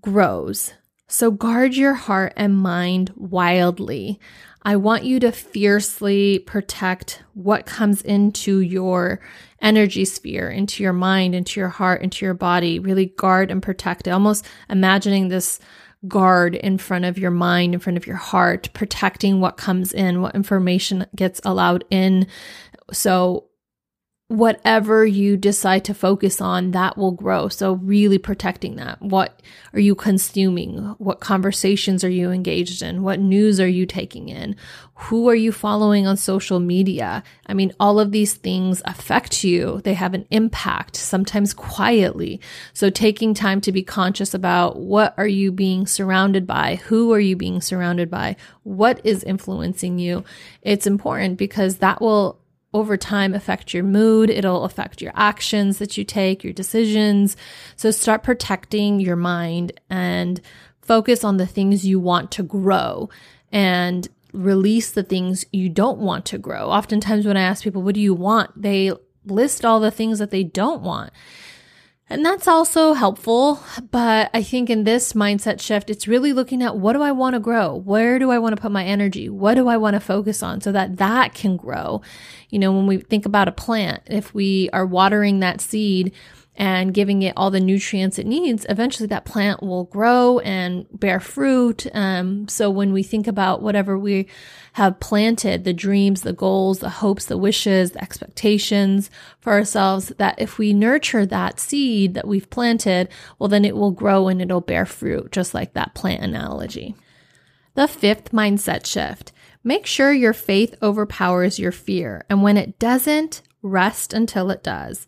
grows. 0.00 0.72
So 1.08 1.30
guard 1.30 1.74
your 1.74 1.94
heart 1.94 2.32
and 2.36 2.56
mind 2.56 3.12
wildly. 3.16 4.18
I 4.66 4.74
want 4.74 5.04
you 5.04 5.20
to 5.20 5.30
fiercely 5.30 6.40
protect 6.40 7.22
what 7.34 7.66
comes 7.66 8.02
into 8.02 8.58
your 8.58 9.20
energy 9.62 10.04
sphere, 10.04 10.50
into 10.50 10.82
your 10.82 10.92
mind, 10.92 11.36
into 11.36 11.60
your 11.60 11.68
heart, 11.68 12.02
into 12.02 12.24
your 12.24 12.34
body. 12.34 12.80
Really 12.80 13.06
guard 13.06 13.52
and 13.52 13.62
protect 13.62 14.08
it. 14.08 14.10
Almost 14.10 14.44
imagining 14.68 15.28
this 15.28 15.60
guard 16.08 16.56
in 16.56 16.78
front 16.78 17.04
of 17.04 17.16
your 17.16 17.30
mind, 17.30 17.74
in 17.74 17.80
front 17.80 17.96
of 17.96 18.08
your 18.08 18.16
heart, 18.16 18.68
protecting 18.72 19.40
what 19.40 19.56
comes 19.56 19.92
in, 19.92 20.20
what 20.20 20.34
information 20.34 21.06
gets 21.14 21.40
allowed 21.44 21.84
in. 21.88 22.26
So 22.92 23.44
whatever 24.28 25.06
you 25.06 25.36
decide 25.36 25.84
to 25.84 25.94
focus 25.94 26.40
on, 26.40 26.72
that 26.72 26.98
will 26.98 27.12
grow. 27.12 27.48
So, 27.48 27.74
really 27.74 28.18
protecting 28.18 28.74
that. 28.76 29.00
What 29.00 29.40
are 29.72 29.78
you 29.78 29.94
consuming? 29.94 30.78
What 30.98 31.20
conversations 31.20 32.02
are 32.02 32.10
you 32.10 32.32
engaged 32.32 32.82
in? 32.82 33.04
What 33.04 33.20
news 33.20 33.60
are 33.60 33.68
you 33.68 33.86
taking 33.86 34.28
in? 34.28 34.56
Who 34.94 35.28
are 35.28 35.34
you 35.36 35.52
following 35.52 36.08
on 36.08 36.16
social 36.16 36.58
media? 36.58 37.22
I 37.46 37.54
mean, 37.54 37.72
all 37.78 38.00
of 38.00 38.10
these 38.10 38.34
things 38.34 38.82
affect 38.84 39.44
you. 39.44 39.80
They 39.84 39.94
have 39.94 40.14
an 40.14 40.26
impact, 40.30 40.96
sometimes 40.96 41.54
quietly. 41.54 42.40
So, 42.72 42.90
taking 42.90 43.32
time 43.32 43.60
to 43.60 43.70
be 43.70 43.84
conscious 43.84 44.34
about 44.34 44.80
what 44.80 45.14
are 45.16 45.28
you 45.28 45.52
being 45.52 45.86
surrounded 45.86 46.48
by? 46.48 46.76
Who 46.86 47.12
are 47.12 47.20
you 47.20 47.36
being 47.36 47.60
surrounded 47.60 48.10
by? 48.10 48.34
What 48.64 49.00
is 49.04 49.22
influencing 49.22 50.00
you? 50.00 50.24
It's 50.62 50.86
important 50.88 51.38
because 51.38 51.76
that 51.76 52.00
will 52.00 52.40
over 52.76 52.98
time 52.98 53.32
affect 53.32 53.72
your 53.72 53.82
mood. 53.82 54.28
It'll 54.28 54.64
affect 54.64 55.00
your 55.00 55.12
actions 55.14 55.78
that 55.78 55.96
you 55.96 56.04
take, 56.04 56.44
your 56.44 56.52
decisions. 56.52 57.34
So 57.74 57.90
start 57.90 58.22
protecting 58.22 59.00
your 59.00 59.16
mind 59.16 59.72
and 59.88 60.42
focus 60.82 61.24
on 61.24 61.38
the 61.38 61.46
things 61.46 61.86
you 61.86 61.98
want 61.98 62.30
to 62.32 62.42
grow 62.42 63.08
and 63.50 64.06
release 64.34 64.90
the 64.92 65.02
things 65.02 65.46
you 65.52 65.70
don't 65.70 65.98
want 65.98 66.26
to 66.26 66.36
grow. 66.36 66.68
Oftentimes, 66.68 67.26
when 67.26 67.38
I 67.38 67.42
ask 67.42 67.64
people, 67.64 67.80
what 67.80 67.94
do 67.94 68.00
you 68.00 68.12
want? 68.12 68.50
They 68.60 68.92
list 69.24 69.64
all 69.64 69.80
the 69.80 69.90
things 69.90 70.18
that 70.18 70.30
they 70.30 70.44
don't 70.44 70.82
want. 70.82 71.12
And 72.08 72.24
that's 72.24 72.46
also 72.46 72.92
helpful. 72.92 73.60
But 73.90 74.30
I 74.32 74.42
think 74.42 74.70
in 74.70 74.84
this 74.84 75.12
mindset 75.12 75.60
shift, 75.60 75.90
it's 75.90 76.06
really 76.06 76.32
looking 76.32 76.62
at 76.62 76.76
what 76.76 76.92
do 76.92 77.02
I 77.02 77.10
want 77.10 77.34
to 77.34 77.40
grow? 77.40 77.74
Where 77.74 78.18
do 78.18 78.30
I 78.30 78.38
want 78.38 78.54
to 78.54 78.62
put 78.62 78.70
my 78.70 78.84
energy? 78.84 79.28
What 79.28 79.54
do 79.54 79.66
I 79.66 79.76
want 79.76 79.94
to 79.94 80.00
focus 80.00 80.42
on 80.42 80.60
so 80.60 80.70
that 80.72 80.98
that 80.98 81.34
can 81.34 81.56
grow? 81.56 82.02
You 82.48 82.60
know, 82.60 82.72
when 82.72 82.86
we 82.86 82.98
think 82.98 83.26
about 83.26 83.48
a 83.48 83.52
plant, 83.52 84.02
if 84.06 84.32
we 84.32 84.70
are 84.72 84.86
watering 84.86 85.40
that 85.40 85.60
seed, 85.60 86.12
and 86.56 86.94
giving 86.94 87.22
it 87.22 87.34
all 87.36 87.50
the 87.50 87.60
nutrients 87.60 88.18
it 88.18 88.26
needs, 88.26 88.64
eventually 88.68 89.06
that 89.06 89.24
plant 89.24 89.62
will 89.62 89.84
grow 89.84 90.38
and 90.40 90.86
bear 90.90 91.20
fruit. 91.20 91.86
Um, 91.94 92.48
so 92.48 92.70
when 92.70 92.92
we 92.92 93.02
think 93.02 93.26
about 93.26 93.62
whatever 93.62 93.98
we 93.98 94.26
have 94.72 95.00
planted, 95.00 95.64
the 95.64 95.72
dreams, 95.72 96.22
the 96.22 96.32
goals, 96.32 96.78
the 96.78 96.88
hopes, 96.88 97.26
the 97.26 97.36
wishes, 97.36 97.90
the 97.90 98.02
expectations 98.02 99.10
for 99.38 99.52
ourselves, 99.52 100.08
that 100.18 100.38
if 100.38 100.58
we 100.58 100.72
nurture 100.72 101.26
that 101.26 101.60
seed 101.60 102.14
that 102.14 102.26
we've 102.26 102.48
planted, 102.48 103.08
well, 103.38 103.48
then 103.48 103.64
it 103.64 103.76
will 103.76 103.90
grow 103.90 104.28
and 104.28 104.40
it'll 104.40 104.60
bear 104.60 104.86
fruit, 104.86 105.32
just 105.32 105.52
like 105.52 105.74
that 105.74 105.94
plant 105.94 106.22
analogy. 106.22 106.94
The 107.74 107.86
fifth 107.86 108.32
mindset 108.32 108.86
shift. 108.86 109.32
Make 109.62 109.84
sure 109.84 110.12
your 110.12 110.32
faith 110.32 110.74
overpowers 110.82 111.58
your 111.58 111.72
fear. 111.72 112.24
And 112.30 112.42
when 112.42 112.56
it 112.56 112.78
doesn't, 112.78 113.42
rest 113.62 114.12
until 114.14 114.50
it 114.50 114.62
does. 114.62 115.06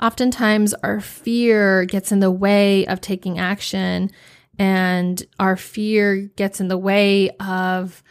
Oftentimes, 0.00 0.74
our 0.82 1.00
fear 1.00 1.84
gets 1.84 2.12
in 2.12 2.20
the 2.20 2.30
way 2.30 2.86
of 2.86 3.00
taking 3.00 3.38
action, 3.38 4.10
and 4.58 5.22
our 5.38 5.56
fear 5.56 6.16
gets 6.36 6.60
in 6.60 6.68
the 6.68 6.78
way 6.78 7.30
of 7.40 8.02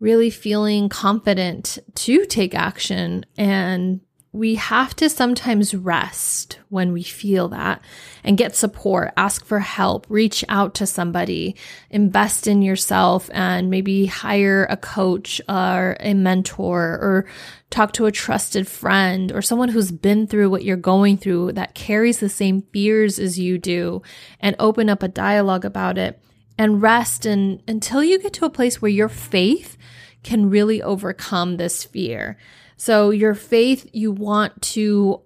really 0.00 0.30
feeling 0.30 0.88
confident 0.88 1.78
to 1.94 2.26
take 2.26 2.54
action 2.54 3.24
and 3.36 4.00
we 4.36 4.56
have 4.56 4.94
to 4.94 5.08
sometimes 5.08 5.74
rest 5.74 6.58
when 6.68 6.92
we 6.92 7.02
feel 7.02 7.48
that 7.48 7.80
and 8.22 8.36
get 8.36 8.54
support, 8.54 9.10
ask 9.16 9.46
for 9.46 9.60
help, 9.60 10.06
reach 10.10 10.44
out 10.50 10.74
to 10.74 10.86
somebody, 10.86 11.56
invest 11.88 12.46
in 12.46 12.60
yourself, 12.60 13.30
and 13.32 13.70
maybe 13.70 14.04
hire 14.04 14.66
a 14.68 14.76
coach 14.76 15.40
or 15.48 15.96
a 16.00 16.12
mentor 16.12 16.82
or 16.82 17.26
talk 17.70 17.92
to 17.92 18.04
a 18.04 18.12
trusted 18.12 18.68
friend 18.68 19.32
or 19.32 19.40
someone 19.40 19.70
who's 19.70 19.90
been 19.90 20.26
through 20.26 20.50
what 20.50 20.64
you're 20.64 20.76
going 20.76 21.16
through 21.16 21.52
that 21.52 21.74
carries 21.74 22.20
the 22.20 22.28
same 22.28 22.60
fears 22.60 23.18
as 23.18 23.38
you 23.38 23.56
do 23.56 24.02
and 24.38 24.54
open 24.58 24.90
up 24.90 25.02
a 25.02 25.08
dialogue 25.08 25.64
about 25.64 25.96
it 25.96 26.20
and 26.58 26.82
rest 26.82 27.24
and 27.24 27.62
until 27.66 28.04
you 28.04 28.18
get 28.18 28.34
to 28.34 28.44
a 28.44 28.50
place 28.50 28.82
where 28.82 28.90
your 28.90 29.08
faith 29.08 29.78
can 30.22 30.50
really 30.50 30.82
overcome 30.82 31.56
this 31.56 31.84
fear. 31.84 32.36
So 32.76 33.10
your 33.10 33.34
faith, 33.34 33.88
you 33.92 34.12
want 34.12 34.60
to 34.62 35.22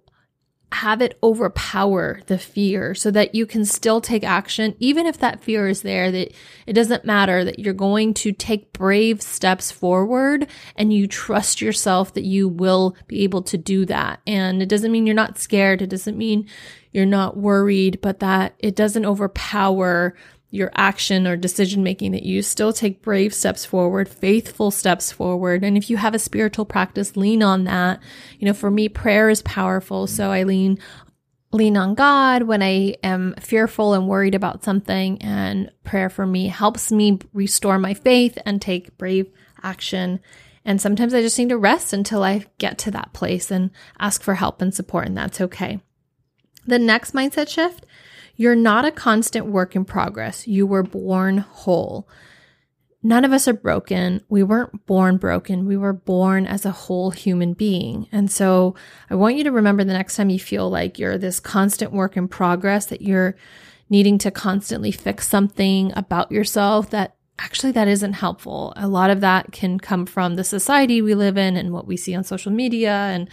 have 0.72 1.02
it 1.02 1.18
overpower 1.22 2.20
the 2.26 2.38
fear 2.38 2.94
so 2.94 3.10
that 3.10 3.34
you 3.34 3.44
can 3.44 3.64
still 3.64 4.00
take 4.00 4.22
action, 4.22 4.74
even 4.78 5.04
if 5.04 5.18
that 5.18 5.42
fear 5.42 5.66
is 5.68 5.82
there, 5.82 6.12
that 6.12 6.32
it 6.66 6.72
doesn't 6.74 7.04
matter, 7.04 7.44
that 7.44 7.58
you're 7.58 7.74
going 7.74 8.14
to 8.14 8.30
take 8.32 8.72
brave 8.72 9.20
steps 9.20 9.72
forward 9.72 10.46
and 10.76 10.92
you 10.92 11.08
trust 11.08 11.60
yourself 11.60 12.14
that 12.14 12.24
you 12.24 12.48
will 12.48 12.96
be 13.08 13.24
able 13.24 13.42
to 13.42 13.58
do 13.58 13.84
that. 13.86 14.20
And 14.26 14.62
it 14.62 14.68
doesn't 14.68 14.92
mean 14.92 15.06
you're 15.06 15.14
not 15.14 15.38
scared. 15.38 15.82
It 15.82 15.90
doesn't 15.90 16.16
mean 16.16 16.48
you're 16.92 17.06
not 17.06 17.36
worried, 17.36 18.00
but 18.00 18.20
that 18.20 18.54
it 18.60 18.76
doesn't 18.76 19.06
overpower 19.06 20.14
your 20.50 20.70
action 20.74 21.26
or 21.26 21.36
decision 21.36 21.82
making 21.82 22.12
that 22.12 22.24
you 22.24 22.42
still 22.42 22.72
take 22.72 23.02
brave 23.02 23.32
steps 23.32 23.64
forward, 23.64 24.08
faithful 24.08 24.70
steps 24.70 25.12
forward. 25.12 25.62
And 25.62 25.76
if 25.76 25.88
you 25.88 25.96
have 25.96 26.14
a 26.14 26.18
spiritual 26.18 26.64
practice, 26.64 27.16
lean 27.16 27.42
on 27.42 27.64
that. 27.64 28.00
You 28.38 28.46
know, 28.46 28.52
for 28.52 28.70
me, 28.70 28.88
prayer 28.88 29.30
is 29.30 29.42
powerful. 29.42 30.08
So 30.08 30.32
I 30.32 30.42
lean, 30.42 30.78
lean 31.52 31.76
on 31.76 31.94
God 31.94 32.42
when 32.42 32.62
I 32.62 32.96
am 33.04 33.34
fearful 33.38 33.94
and 33.94 34.08
worried 34.08 34.34
about 34.34 34.64
something. 34.64 35.22
And 35.22 35.70
prayer 35.84 36.10
for 36.10 36.26
me 36.26 36.48
helps 36.48 36.90
me 36.90 37.20
restore 37.32 37.78
my 37.78 37.94
faith 37.94 38.36
and 38.44 38.60
take 38.60 38.98
brave 38.98 39.30
action. 39.62 40.18
And 40.64 40.80
sometimes 40.80 41.14
I 41.14 41.22
just 41.22 41.38
need 41.38 41.50
to 41.50 41.58
rest 41.58 41.92
until 41.92 42.24
I 42.24 42.44
get 42.58 42.76
to 42.78 42.90
that 42.90 43.12
place 43.12 43.52
and 43.52 43.70
ask 44.00 44.20
for 44.20 44.34
help 44.34 44.60
and 44.60 44.74
support. 44.74 45.06
And 45.06 45.16
that's 45.16 45.40
okay. 45.40 45.80
The 46.66 46.78
next 46.78 47.14
mindset 47.14 47.48
shift 47.48 47.86
you're 48.40 48.56
not 48.56 48.86
a 48.86 48.90
constant 48.90 49.44
work 49.44 49.76
in 49.76 49.84
progress. 49.84 50.48
You 50.48 50.66
were 50.66 50.82
born 50.82 51.36
whole. 51.36 52.08
None 53.02 53.26
of 53.26 53.34
us 53.34 53.46
are 53.46 53.52
broken. 53.52 54.22
We 54.30 54.42
weren't 54.42 54.86
born 54.86 55.18
broken. 55.18 55.66
We 55.66 55.76
were 55.76 55.92
born 55.92 56.46
as 56.46 56.64
a 56.64 56.70
whole 56.70 57.10
human 57.10 57.52
being. 57.52 58.08
And 58.10 58.32
so 58.32 58.76
I 59.10 59.14
want 59.14 59.36
you 59.36 59.44
to 59.44 59.52
remember 59.52 59.84
the 59.84 59.92
next 59.92 60.16
time 60.16 60.30
you 60.30 60.38
feel 60.38 60.70
like 60.70 60.98
you're 60.98 61.18
this 61.18 61.38
constant 61.38 61.92
work 61.92 62.16
in 62.16 62.28
progress, 62.28 62.86
that 62.86 63.02
you're 63.02 63.36
needing 63.90 64.16
to 64.16 64.30
constantly 64.30 64.90
fix 64.90 65.28
something 65.28 65.92
about 65.94 66.32
yourself 66.32 66.88
that 66.88 67.16
actually 67.40 67.72
that 67.72 67.88
isn't 67.88 68.12
helpful. 68.12 68.72
A 68.76 68.86
lot 68.86 69.10
of 69.10 69.20
that 69.20 69.50
can 69.52 69.78
come 69.78 70.06
from 70.06 70.36
the 70.36 70.44
society 70.44 71.00
we 71.00 71.14
live 71.14 71.38
in 71.38 71.56
and 71.56 71.72
what 71.72 71.86
we 71.86 71.96
see 71.96 72.14
on 72.14 72.22
social 72.22 72.52
media 72.52 72.92
and 72.92 73.28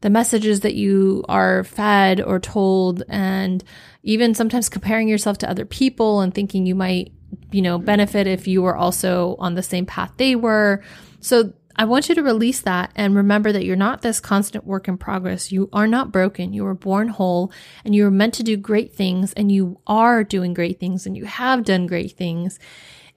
the 0.00 0.10
messages 0.10 0.60
that 0.60 0.74
you 0.74 1.24
are 1.28 1.62
fed 1.64 2.20
or 2.20 2.40
told 2.40 3.02
and 3.08 3.62
even 4.02 4.34
sometimes 4.34 4.68
comparing 4.68 5.08
yourself 5.08 5.38
to 5.38 5.50
other 5.50 5.66
people 5.66 6.20
and 6.20 6.34
thinking 6.34 6.64
you 6.64 6.74
might, 6.74 7.12
you 7.52 7.60
know, 7.60 7.78
benefit 7.78 8.26
if 8.26 8.48
you 8.48 8.62
were 8.62 8.76
also 8.76 9.36
on 9.38 9.54
the 9.54 9.62
same 9.62 9.84
path 9.84 10.10
they 10.16 10.34
were. 10.34 10.82
So 11.20 11.52
I 11.76 11.84
want 11.84 12.08
you 12.08 12.14
to 12.14 12.22
release 12.22 12.62
that 12.62 12.92
and 12.96 13.14
remember 13.14 13.52
that 13.52 13.64
you're 13.64 13.76
not 13.76 14.02
this 14.02 14.20
constant 14.20 14.66
work 14.66 14.88
in 14.88 14.98
progress. 14.98 15.52
You 15.52 15.68
are 15.72 15.86
not 15.86 16.12
broken. 16.12 16.52
You 16.52 16.64
were 16.64 16.74
born 16.74 17.08
whole 17.08 17.52
and 17.84 17.94
you 17.94 18.04
were 18.04 18.10
meant 18.10 18.34
to 18.34 18.42
do 18.42 18.56
great 18.56 18.94
things 18.94 19.32
and 19.34 19.52
you 19.52 19.80
are 19.86 20.24
doing 20.24 20.54
great 20.54 20.80
things 20.80 21.06
and 21.06 21.16
you 21.16 21.26
have 21.26 21.64
done 21.64 21.86
great 21.86 22.12
things. 22.12 22.58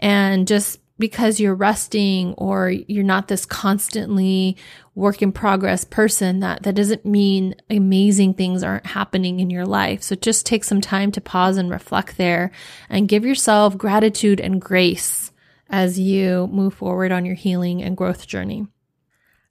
And 0.04 0.48
just 0.50 0.80
because 1.00 1.40
you're 1.40 1.56
resting 1.56 2.34
or 2.34 2.70
you're 2.70 3.04
not 3.04 3.30
this 3.30 3.46
constantly 3.46 4.58
work 4.96 5.22
in 5.22 5.32
progress 5.32 5.86
person 5.86 6.42
that 6.42 6.64
that 6.64 6.76
doesn't 6.76 7.06
mean 7.06 7.56
amazing 7.70 8.34
things 8.34 8.64
aren't 8.64 8.86
happening 8.86 9.40
in 9.40 9.50
your 9.50 9.66
life. 9.66 10.04
So 10.04 10.16
just 10.16 10.46
take 10.46 10.66
some 10.66 10.82
time 10.82 11.12
to 11.14 11.22
pause 11.22 11.58
and 11.58 11.72
reflect 11.72 12.18
there 12.18 12.52
and 12.90 13.08
give 13.08 13.26
yourself 13.26 13.78
gratitude 13.78 14.40
and 14.40 14.62
grace 14.62 15.32
as 15.70 15.98
you 15.98 16.48
move 16.48 16.74
forward 16.74 17.12
on 17.12 17.26
your 17.26 17.36
healing 17.36 17.82
and 17.82 17.98
growth 17.98 18.28
journey. 18.28 18.68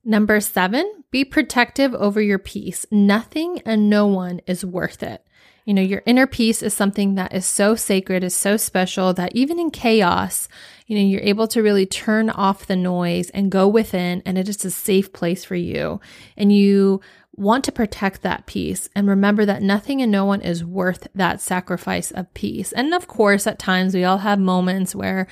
Number 0.04 0.38
7 0.38 1.02
be 1.10 1.24
protective 1.24 1.94
over 1.94 2.20
your 2.20 2.38
peace. 2.38 2.86
Nothing 2.90 3.60
and 3.66 3.90
no 3.90 4.06
one 4.06 4.40
is 4.46 4.64
worth 4.64 5.02
it 5.02 5.24
you 5.64 5.74
know, 5.74 5.82
your 5.82 6.02
inner 6.06 6.26
peace 6.26 6.62
is 6.62 6.74
something 6.74 7.14
that 7.14 7.32
is 7.32 7.46
so 7.46 7.74
sacred, 7.74 8.24
is 8.24 8.34
so 8.34 8.56
special 8.56 9.12
that 9.14 9.34
even 9.34 9.58
in 9.58 9.70
chaos, 9.70 10.48
you 10.86 10.96
know, 10.96 11.04
you're 11.04 11.20
able 11.20 11.46
to 11.48 11.62
really 11.62 11.86
turn 11.86 12.30
off 12.30 12.66
the 12.66 12.76
noise 12.76 13.30
and 13.30 13.50
go 13.50 13.68
within, 13.68 14.22
and 14.26 14.36
it 14.36 14.48
is 14.48 14.64
a 14.64 14.70
safe 14.70 15.12
place 15.12 15.44
for 15.44 15.54
you. 15.54 16.00
And 16.36 16.52
you 16.52 17.00
want 17.34 17.64
to 17.64 17.72
protect 17.72 18.22
that 18.22 18.46
peace 18.46 18.88
and 18.94 19.08
remember 19.08 19.46
that 19.46 19.62
nothing 19.62 20.02
and 20.02 20.12
no 20.12 20.24
one 20.24 20.42
is 20.42 20.64
worth 20.64 21.08
that 21.14 21.40
sacrifice 21.40 22.10
of 22.10 22.32
peace. 22.34 22.72
And 22.72 22.92
of 22.92 23.06
course, 23.06 23.46
at 23.46 23.58
times 23.58 23.94
we 23.94 24.04
all 24.04 24.18
have 24.18 24.38
moments 24.38 24.94
where 24.94 25.26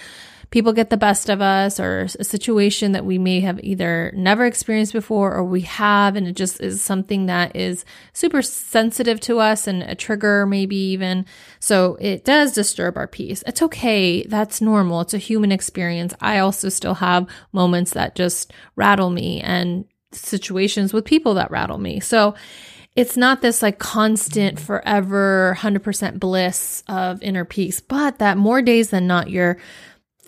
people 0.50 0.72
get 0.72 0.90
the 0.90 0.96
best 0.96 1.28
of 1.28 1.40
us 1.40 1.78
or 1.78 2.08
a 2.18 2.24
situation 2.24 2.92
that 2.92 3.04
we 3.04 3.18
may 3.18 3.40
have 3.40 3.62
either 3.62 4.12
never 4.16 4.44
experienced 4.44 4.92
before 4.92 5.32
or 5.32 5.44
we 5.44 5.60
have, 5.62 6.16
and 6.16 6.26
it 6.26 6.34
just 6.34 6.60
is 6.60 6.82
something 6.82 7.26
that 7.26 7.54
is 7.54 7.84
super 8.12 8.42
sensitive 8.42 9.20
to 9.20 9.38
us 9.38 9.66
and 9.66 9.82
a 9.82 9.94
trigger, 9.94 10.46
maybe 10.46 10.76
even. 10.76 11.24
So 11.60 11.96
it 12.00 12.24
does 12.24 12.52
disturb 12.52 12.96
our 12.96 13.06
peace. 13.06 13.44
It's 13.46 13.62
okay. 13.62 14.24
That's 14.24 14.60
normal. 14.60 15.02
It's 15.02 15.14
a 15.14 15.18
human 15.18 15.52
experience. 15.52 16.14
I 16.20 16.38
also 16.38 16.68
still 16.68 16.94
have 16.94 17.28
moments 17.52 17.92
that 17.92 18.16
just 18.16 18.52
rattle 18.74 19.10
me 19.10 19.40
and 19.40 19.84
situations 20.12 20.92
with 20.92 21.04
people 21.04 21.34
that 21.34 21.52
rattle 21.52 21.78
me. 21.78 22.00
So 22.00 22.34
it's 22.96 23.16
not 23.16 23.40
this 23.40 23.62
like 23.62 23.78
constant, 23.78 24.58
forever, 24.58 25.56
100% 25.60 26.18
bliss 26.18 26.82
of 26.88 27.22
inner 27.22 27.44
peace, 27.44 27.78
but 27.78 28.18
that 28.18 28.36
more 28.36 28.62
days 28.62 28.90
than 28.90 29.06
not, 29.06 29.30
you're 29.30 29.58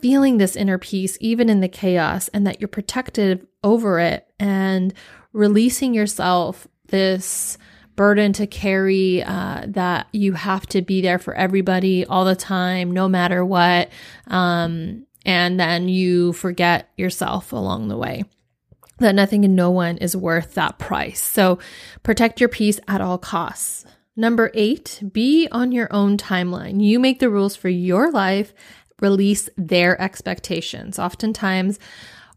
feeling 0.02 0.36
this 0.36 0.56
inner 0.56 0.78
peace, 0.78 1.16
even 1.20 1.48
in 1.48 1.60
the 1.60 1.68
chaos, 1.68 2.28
and 2.28 2.46
that 2.46 2.60
you're 2.60 2.68
protected 2.68 3.46
over 3.64 3.98
it 4.00 4.26
and 4.38 4.92
releasing 5.32 5.94
yourself 5.94 6.66
this 6.88 7.56
burden 7.96 8.32
to 8.32 8.46
carry 8.46 9.22
uh, 9.22 9.64
that 9.68 10.08
you 10.12 10.32
have 10.32 10.66
to 10.66 10.82
be 10.82 11.00
there 11.00 11.18
for 11.18 11.34
everybody 11.34 12.04
all 12.04 12.24
the 12.24 12.36
time, 12.36 12.90
no 12.90 13.08
matter 13.08 13.44
what. 13.44 13.90
Um, 14.26 15.06
and 15.24 15.58
then 15.58 15.88
you 15.88 16.32
forget 16.32 16.90
yourself 16.96 17.52
along 17.52 17.88
the 17.88 17.96
way 17.96 18.24
that 18.98 19.14
nothing 19.14 19.44
and 19.44 19.56
no 19.56 19.70
one 19.70 19.98
is 19.98 20.16
worth 20.16 20.54
that 20.54 20.78
price. 20.78 21.22
So 21.22 21.58
protect 22.02 22.40
your 22.40 22.48
peace 22.48 22.80
at 22.88 23.00
all 23.00 23.18
costs. 23.18 23.84
Number 24.14 24.50
eight, 24.54 25.02
be 25.10 25.48
on 25.50 25.72
your 25.72 25.88
own 25.90 26.18
timeline. 26.18 26.84
You 26.84 26.98
make 26.98 27.18
the 27.18 27.30
rules 27.30 27.56
for 27.56 27.70
your 27.70 28.10
life, 28.10 28.52
release 29.02 29.48
their 29.56 30.00
expectations. 30.00 30.98
Oftentimes, 30.98 31.78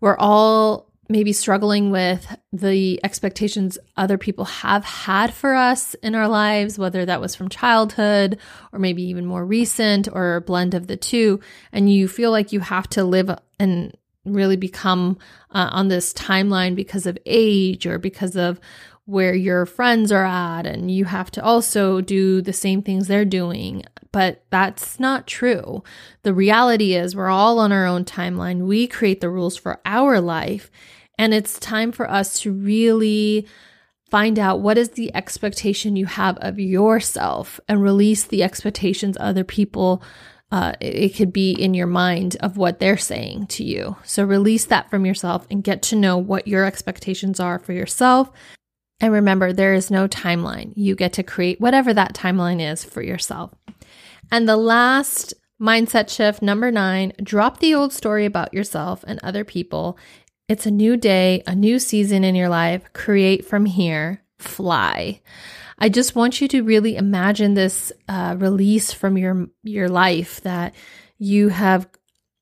we're 0.02 0.18
all 0.18 0.92
maybe 1.08 1.32
struggling 1.32 1.92
with 1.92 2.36
the 2.52 3.00
expectations 3.04 3.78
other 3.96 4.18
people 4.18 4.46
have 4.46 4.84
had 4.84 5.34
for 5.34 5.54
us 5.54 5.94
in 5.96 6.16
our 6.16 6.28
lives, 6.28 6.80
whether 6.80 7.06
that 7.06 7.22
was 7.22 7.36
from 7.36 7.48
childhood 7.48 8.40
or 8.74 8.80
maybe 8.80 9.04
even 9.04 9.26
more 9.26 9.46
recent 9.46 10.08
or 10.12 10.36
a 10.36 10.42
blend 10.42 10.74
of 10.74 10.88
the 10.88 10.98
two. 10.98 11.40
And 11.72 11.92
you 11.92 12.08
feel 12.08 12.32
like 12.32 12.52
you 12.52 12.60
have 12.60 12.90
to 12.90 13.04
live 13.04 13.30
and 13.60 13.96
really 14.26 14.58
become 14.58 15.20
uh, 15.52 15.70
on 15.72 15.88
this 15.88 16.12
timeline 16.14 16.76
because 16.76 17.06
of 17.06 17.18
age 17.28 17.86
or 17.86 18.00
because 18.00 18.36
of 18.36 18.60
where 19.06 19.36
your 19.36 19.68
friends 19.68 20.12
are 20.12 20.26
at 20.26 20.66
and 20.66 20.90
you 20.90 21.06
have 21.06 21.30
to 21.30 21.44
also 21.44 22.02
do 22.02 22.42
the 22.42 22.54
same 22.54 22.82
things 22.82 23.08
they're 23.08 23.24
doing 23.24 23.84
but 24.16 24.46
that's 24.50 24.98
not 24.98 25.28
true 25.28 25.84
the 26.24 26.34
reality 26.34 26.94
is 26.96 27.14
we're 27.14 27.28
all 27.28 27.60
on 27.60 27.74
our 27.74 27.86
own 27.86 28.06
timeline 28.06 28.66
we 28.66 28.88
create 28.88 29.20
the 29.20 29.30
rules 29.30 29.58
for 29.58 29.82
our 29.86 30.22
life 30.22 30.72
and 31.18 31.34
it's 31.34 31.60
time 31.60 31.92
for 31.92 32.10
us 32.10 32.40
to 32.40 32.50
really 32.50 33.46
find 34.10 34.40
out 34.40 34.62
what 34.62 34.78
is 34.78 34.92
the 34.92 35.14
expectation 35.14 35.98
you 35.98 36.06
have 36.06 36.38
of 36.38 36.58
yourself 36.58 37.60
and 37.68 37.84
release 37.84 38.24
the 38.24 38.42
expectations 38.42 39.18
other 39.20 39.44
people 39.44 40.02
uh, 40.50 40.72
it 40.80 41.10
could 41.10 41.34
be 41.34 41.52
in 41.52 41.74
your 41.74 41.88
mind 41.88 42.38
of 42.40 42.56
what 42.56 42.80
they're 42.80 42.98
saying 42.98 43.48
to 43.48 43.64
you. 43.64 43.98
So 44.06 44.24
release 44.24 44.64
that 44.66 44.90
from 44.90 45.06
yourself 45.06 45.46
and 45.50 45.64
get 45.64 45.82
to 45.84 45.98
know 45.98 46.18
what 46.18 46.48
your 46.48 46.64
expectations 46.64 47.42
are 47.42 47.60
for 47.60 47.74
yourself. 47.74 48.30
And 49.02 49.12
remember, 49.12 49.52
there 49.52 49.74
is 49.74 49.92
no 49.92 50.08
timeline. 50.08 50.72
You 50.76 50.96
get 50.96 51.14
to 51.14 51.24
create 51.24 51.60
whatever 51.60 51.94
that 51.94 52.14
timeline 52.14 52.62
is 52.62 52.86
for 52.86 53.02
yourself. 53.02 53.52
And 54.32 54.48
the 54.48 54.58
last 54.58 55.34
mindset 55.62 56.10
shift, 56.10 56.42
number 56.42 56.72
nine, 56.72 57.14
drop 57.22 57.60
the 57.60 57.76
old 57.76 57.94
story 57.94 58.26
about 58.26 58.54
yourself 58.54 59.04
and 59.08 59.20
other 59.24 59.44
people. 59.44 59.98
It's 60.48 60.66
a 60.66 60.72
new 60.72 60.98
day, 60.98 61.44
a 61.48 61.56
new 61.56 61.80
season 61.80 62.24
in 62.24 62.36
your 62.36 62.50
life. 62.50 62.92
Create 62.94 63.46
from 63.46 63.66
here, 63.66 64.24
fly. 64.38 65.22
I 65.78 65.90
just 65.90 66.16
want 66.16 66.40
you 66.40 66.48
to 66.50 66.64
really 66.64 66.96
imagine 66.96 67.54
this 67.54 67.92
uh, 68.08 68.36
release 68.38 68.94
from 68.94 69.18
your 69.18 69.48
your 69.64 69.90
life 69.90 70.42
that 70.42 70.74
you 71.18 71.50
have 71.50 71.88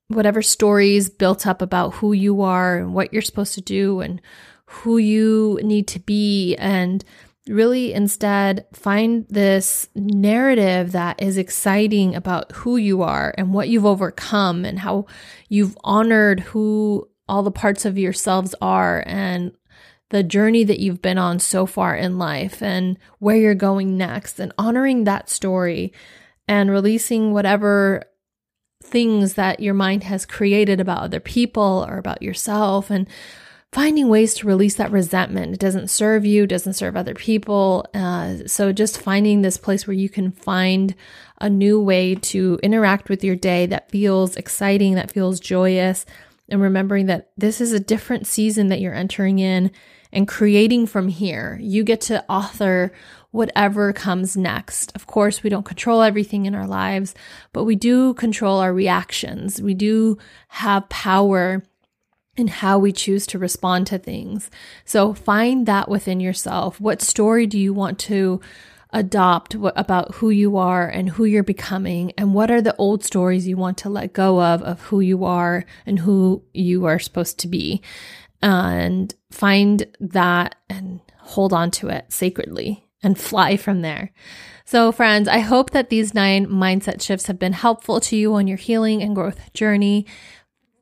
whatever 0.08 0.42
stories 0.42 1.08
built 1.08 1.46
up 1.46 1.62
about 1.62 1.94
who 1.94 2.12
you 2.12 2.42
are 2.42 2.78
and 2.78 2.94
what 2.94 3.12
you're 3.12 3.22
supposed 3.22 3.54
to 3.54 3.60
do 3.60 4.00
and 4.00 4.20
who 4.66 4.98
you 4.98 5.58
need 5.62 5.88
to 5.88 5.98
be 5.98 6.56
and 6.56 7.04
really 7.48 7.92
instead 7.92 8.66
find 8.72 9.26
this 9.28 9.88
narrative 9.94 10.92
that 10.92 11.20
is 11.20 11.36
exciting 11.36 12.14
about 12.14 12.50
who 12.52 12.76
you 12.76 13.02
are 13.02 13.34
and 13.36 13.52
what 13.52 13.68
you've 13.68 13.84
overcome 13.84 14.64
and 14.64 14.78
how 14.78 15.04
you've 15.48 15.76
honored 15.84 16.40
who 16.40 17.06
all 17.28 17.42
the 17.42 17.50
parts 17.50 17.84
of 17.84 17.98
yourselves 17.98 18.54
are 18.62 19.02
and 19.06 19.52
the 20.10 20.22
journey 20.22 20.64
that 20.64 20.78
you've 20.78 21.02
been 21.02 21.18
on 21.18 21.38
so 21.38 21.66
far 21.66 21.96
in 21.96 22.18
life 22.18 22.62
and 22.62 22.98
where 23.18 23.36
you're 23.36 23.54
going 23.54 23.96
next, 23.96 24.38
and 24.38 24.52
honoring 24.58 25.04
that 25.04 25.28
story 25.28 25.92
and 26.46 26.70
releasing 26.70 27.32
whatever 27.32 28.04
things 28.82 29.34
that 29.34 29.60
your 29.60 29.74
mind 29.74 30.04
has 30.04 30.26
created 30.26 30.78
about 30.78 31.02
other 31.02 31.20
people 31.20 31.84
or 31.88 31.96
about 31.98 32.22
yourself 32.22 32.90
and 32.90 33.08
finding 33.74 34.08
ways 34.08 34.34
to 34.34 34.46
release 34.46 34.76
that 34.76 34.92
resentment. 34.92 35.52
It 35.52 35.58
doesn't 35.58 35.90
serve 35.90 36.24
you, 36.24 36.46
doesn't 36.46 36.74
serve 36.74 36.96
other 36.96 37.12
people. 37.12 37.84
Uh, 37.92 38.46
so 38.46 38.72
just 38.72 39.00
finding 39.00 39.42
this 39.42 39.56
place 39.56 39.84
where 39.84 39.94
you 39.94 40.08
can 40.08 40.30
find 40.30 40.94
a 41.40 41.50
new 41.50 41.80
way 41.80 42.14
to 42.14 42.60
interact 42.62 43.08
with 43.08 43.24
your 43.24 43.34
day 43.34 43.66
that 43.66 43.90
feels 43.90 44.36
exciting, 44.36 44.94
that 44.94 45.10
feels 45.10 45.40
joyous, 45.40 46.06
and 46.48 46.62
remembering 46.62 47.06
that 47.06 47.32
this 47.36 47.60
is 47.60 47.72
a 47.72 47.80
different 47.80 48.28
season 48.28 48.68
that 48.68 48.80
you're 48.80 48.94
entering 48.94 49.40
in 49.40 49.72
and 50.12 50.28
creating 50.28 50.86
from 50.86 51.08
here. 51.08 51.58
You 51.60 51.82
get 51.82 52.00
to 52.02 52.24
author 52.28 52.92
whatever 53.32 53.92
comes 53.92 54.36
next. 54.36 54.92
Of 54.94 55.08
course, 55.08 55.42
we 55.42 55.50
don't 55.50 55.66
control 55.66 56.00
everything 56.00 56.46
in 56.46 56.54
our 56.54 56.68
lives, 56.68 57.12
but 57.52 57.64
we 57.64 57.74
do 57.74 58.14
control 58.14 58.60
our 58.60 58.72
reactions. 58.72 59.60
We 59.60 59.74
do 59.74 60.16
have 60.46 60.88
power 60.88 61.64
in 62.36 62.48
how 62.48 62.78
we 62.78 62.92
choose 62.92 63.26
to 63.28 63.38
respond 63.38 63.86
to 63.88 63.98
things. 63.98 64.50
So 64.84 65.14
find 65.14 65.66
that 65.66 65.88
within 65.88 66.20
yourself. 66.20 66.80
What 66.80 67.02
story 67.02 67.46
do 67.46 67.58
you 67.58 67.72
want 67.72 67.98
to 68.00 68.40
adopt 68.94 69.54
about 69.54 70.14
who 70.16 70.30
you 70.30 70.56
are 70.56 70.88
and 70.88 71.10
who 71.10 71.24
you're 71.24 71.42
becoming 71.42 72.12
and 72.16 72.32
what 72.32 72.50
are 72.50 72.62
the 72.62 72.76
old 72.76 73.02
stories 73.02 73.46
you 73.46 73.56
want 73.56 73.76
to 73.76 73.88
let 73.88 74.12
go 74.12 74.40
of 74.40 74.62
of 74.62 74.80
who 74.82 75.00
you 75.00 75.24
are 75.24 75.64
and 75.84 75.98
who 75.98 76.44
you 76.52 76.84
are 76.84 77.00
supposed 77.00 77.36
to 77.40 77.48
be 77.48 77.82
and 78.40 79.14
find 79.32 79.86
that 79.98 80.54
and 80.68 81.00
hold 81.18 81.52
on 81.52 81.72
to 81.72 81.88
it 81.88 82.12
sacredly 82.12 82.86
and 83.02 83.18
fly 83.18 83.56
from 83.56 83.82
there. 83.82 84.12
So, 84.64 84.92
friends, 84.92 85.28
I 85.28 85.40
hope 85.40 85.70
that 85.70 85.90
these 85.90 86.14
nine 86.14 86.46
mindset 86.46 87.02
shifts 87.02 87.26
have 87.26 87.38
been 87.38 87.52
helpful 87.52 88.00
to 88.00 88.16
you 88.16 88.34
on 88.34 88.46
your 88.46 88.56
healing 88.56 89.02
and 89.02 89.14
growth 89.14 89.52
journey. 89.52 90.06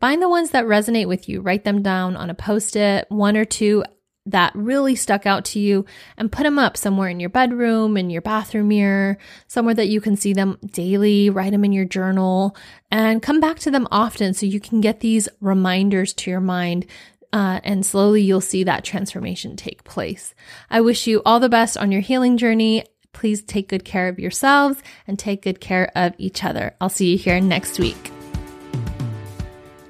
Find 0.03 0.21
the 0.21 0.29
ones 0.29 0.51
that 0.51 0.65
resonate 0.65 1.07
with 1.07 1.29
you, 1.29 1.41
write 1.41 1.63
them 1.63 1.81
down 1.81 2.17
on 2.17 2.29
a 2.29 2.35
post 2.35 2.75
it, 2.75 3.07
one 3.09 3.37
or 3.37 3.45
two 3.45 3.85
that 4.27 4.51
really 4.57 4.97
stuck 4.97 5.27
out 5.27 5.45
to 5.45 5.61
you, 5.61 5.85
and 6.17 6.33
put 6.33 6.43
them 6.43 6.59
up 6.59 6.77
somewhere 6.77 7.09
in 7.09 7.21
your 7.21 7.31
bedroom, 7.31 7.97
in 7.97 8.11
your 8.11 8.21
bathroom 8.21 8.67
mirror, 8.67 9.17
somewhere 9.47 9.75
that 9.75 9.91
you 9.91 10.01
can 10.01 10.17
see 10.17 10.33
them 10.33 10.59
daily. 10.67 11.31
Write 11.31 11.53
them 11.53 11.65
in 11.65 11.73
your 11.73 11.85
journal 11.85 12.57
and 12.91 13.23
come 13.23 13.39
back 13.39 13.61
to 13.61 13.71
them 13.71 13.87
often 13.93 14.35
so 14.35 14.45
you 14.45 14.59
can 14.59 14.81
get 14.81 14.99
these 14.99 15.29
reminders 15.41 16.13
to 16.15 16.33
your 16.33 16.41
mind 16.41 16.85
uh, 17.33 17.61
and 17.63 17.87
slowly 17.87 18.23
you'll 18.23 18.41
see 18.41 18.65
that 18.65 18.85
transformation 18.85 19.55
take 19.55 19.85
place. 19.85 20.35
I 20.69 20.81
wish 20.81 21.07
you 21.07 21.23
all 21.25 21.39
the 21.39 21.49
best 21.49 21.79
on 21.79 21.93
your 21.93 22.01
healing 22.01 22.37
journey. 22.37 22.85
Please 23.13 23.41
take 23.41 23.69
good 23.69 23.85
care 23.85 24.09
of 24.09 24.19
yourselves 24.19 24.83
and 25.07 25.17
take 25.17 25.43
good 25.43 25.61
care 25.61 25.93
of 25.95 26.13
each 26.19 26.43
other. 26.43 26.75
I'll 26.81 26.89
see 26.89 27.13
you 27.13 27.19
here 27.19 27.41
next 27.41 27.79
week. 27.79 28.12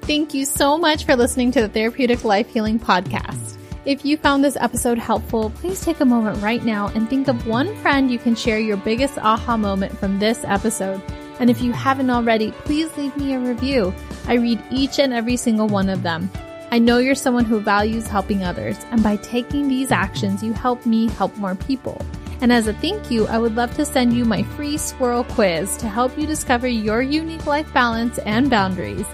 Thank 0.05 0.33
you 0.33 0.43
so 0.43 0.77
much 0.77 1.05
for 1.05 1.15
listening 1.15 1.53
to 1.53 1.61
the 1.61 1.69
Therapeutic 1.69 2.25
Life 2.25 2.49
Healing 2.49 2.77
Podcast. 2.77 3.57
If 3.85 4.03
you 4.03 4.17
found 4.17 4.43
this 4.43 4.57
episode 4.57 4.97
helpful, 4.97 5.49
please 5.51 5.79
take 5.79 6.01
a 6.01 6.05
moment 6.05 6.43
right 6.43 6.61
now 6.61 6.89
and 6.89 7.09
think 7.09 7.29
of 7.29 7.47
one 7.47 7.73
friend 7.77 8.11
you 8.11 8.19
can 8.19 8.35
share 8.35 8.59
your 8.59 8.75
biggest 8.75 9.17
aha 9.17 9.55
moment 9.55 9.97
from 9.97 10.19
this 10.19 10.43
episode. 10.43 11.01
And 11.39 11.49
if 11.49 11.61
you 11.61 11.71
haven't 11.71 12.09
already, 12.09 12.51
please 12.51 12.95
leave 12.97 13.15
me 13.15 13.33
a 13.33 13.39
review. 13.39 13.95
I 14.27 14.33
read 14.33 14.61
each 14.69 14.99
and 14.99 15.13
every 15.13 15.37
single 15.37 15.69
one 15.69 15.87
of 15.87 16.03
them. 16.03 16.29
I 16.69 16.79
know 16.79 16.97
you're 16.97 17.15
someone 17.15 17.45
who 17.45 17.61
values 17.61 18.05
helping 18.05 18.43
others, 18.43 18.77
and 18.91 19.01
by 19.01 19.15
taking 19.15 19.69
these 19.69 19.89
actions, 19.89 20.43
you 20.43 20.51
help 20.51 20.85
me 20.85 21.07
help 21.11 21.33
more 21.37 21.55
people. 21.55 22.05
And 22.41 22.51
as 22.51 22.67
a 22.67 22.73
thank 22.73 23.09
you, 23.09 23.25
I 23.27 23.37
would 23.37 23.55
love 23.55 23.73
to 23.75 23.85
send 23.85 24.11
you 24.11 24.25
my 24.25 24.43
free 24.43 24.77
squirrel 24.77 25.23
quiz 25.23 25.77
to 25.77 25.87
help 25.87 26.17
you 26.17 26.27
discover 26.27 26.67
your 26.67 27.01
unique 27.01 27.45
life 27.45 27.73
balance 27.73 28.17
and 28.19 28.49
boundaries. 28.49 29.05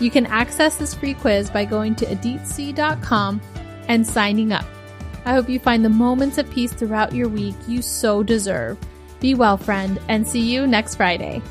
You 0.00 0.10
can 0.10 0.26
access 0.26 0.76
this 0.76 0.94
free 0.94 1.14
quiz 1.14 1.50
by 1.50 1.64
going 1.64 1.94
to 1.96 2.06
aditc.com 2.06 3.40
and 3.88 4.06
signing 4.06 4.52
up. 4.52 4.64
I 5.24 5.34
hope 5.34 5.48
you 5.48 5.58
find 5.58 5.84
the 5.84 5.90
moments 5.90 6.38
of 6.38 6.50
peace 6.50 6.72
throughout 6.72 7.14
your 7.14 7.28
week 7.28 7.54
you 7.68 7.82
so 7.82 8.22
deserve. 8.22 8.78
Be 9.20 9.34
well, 9.34 9.58
friend, 9.58 10.00
and 10.08 10.26
see 10.26 10.40
you 10.40 10.66
next 10.66 10.96
Friday. 10.96 11.42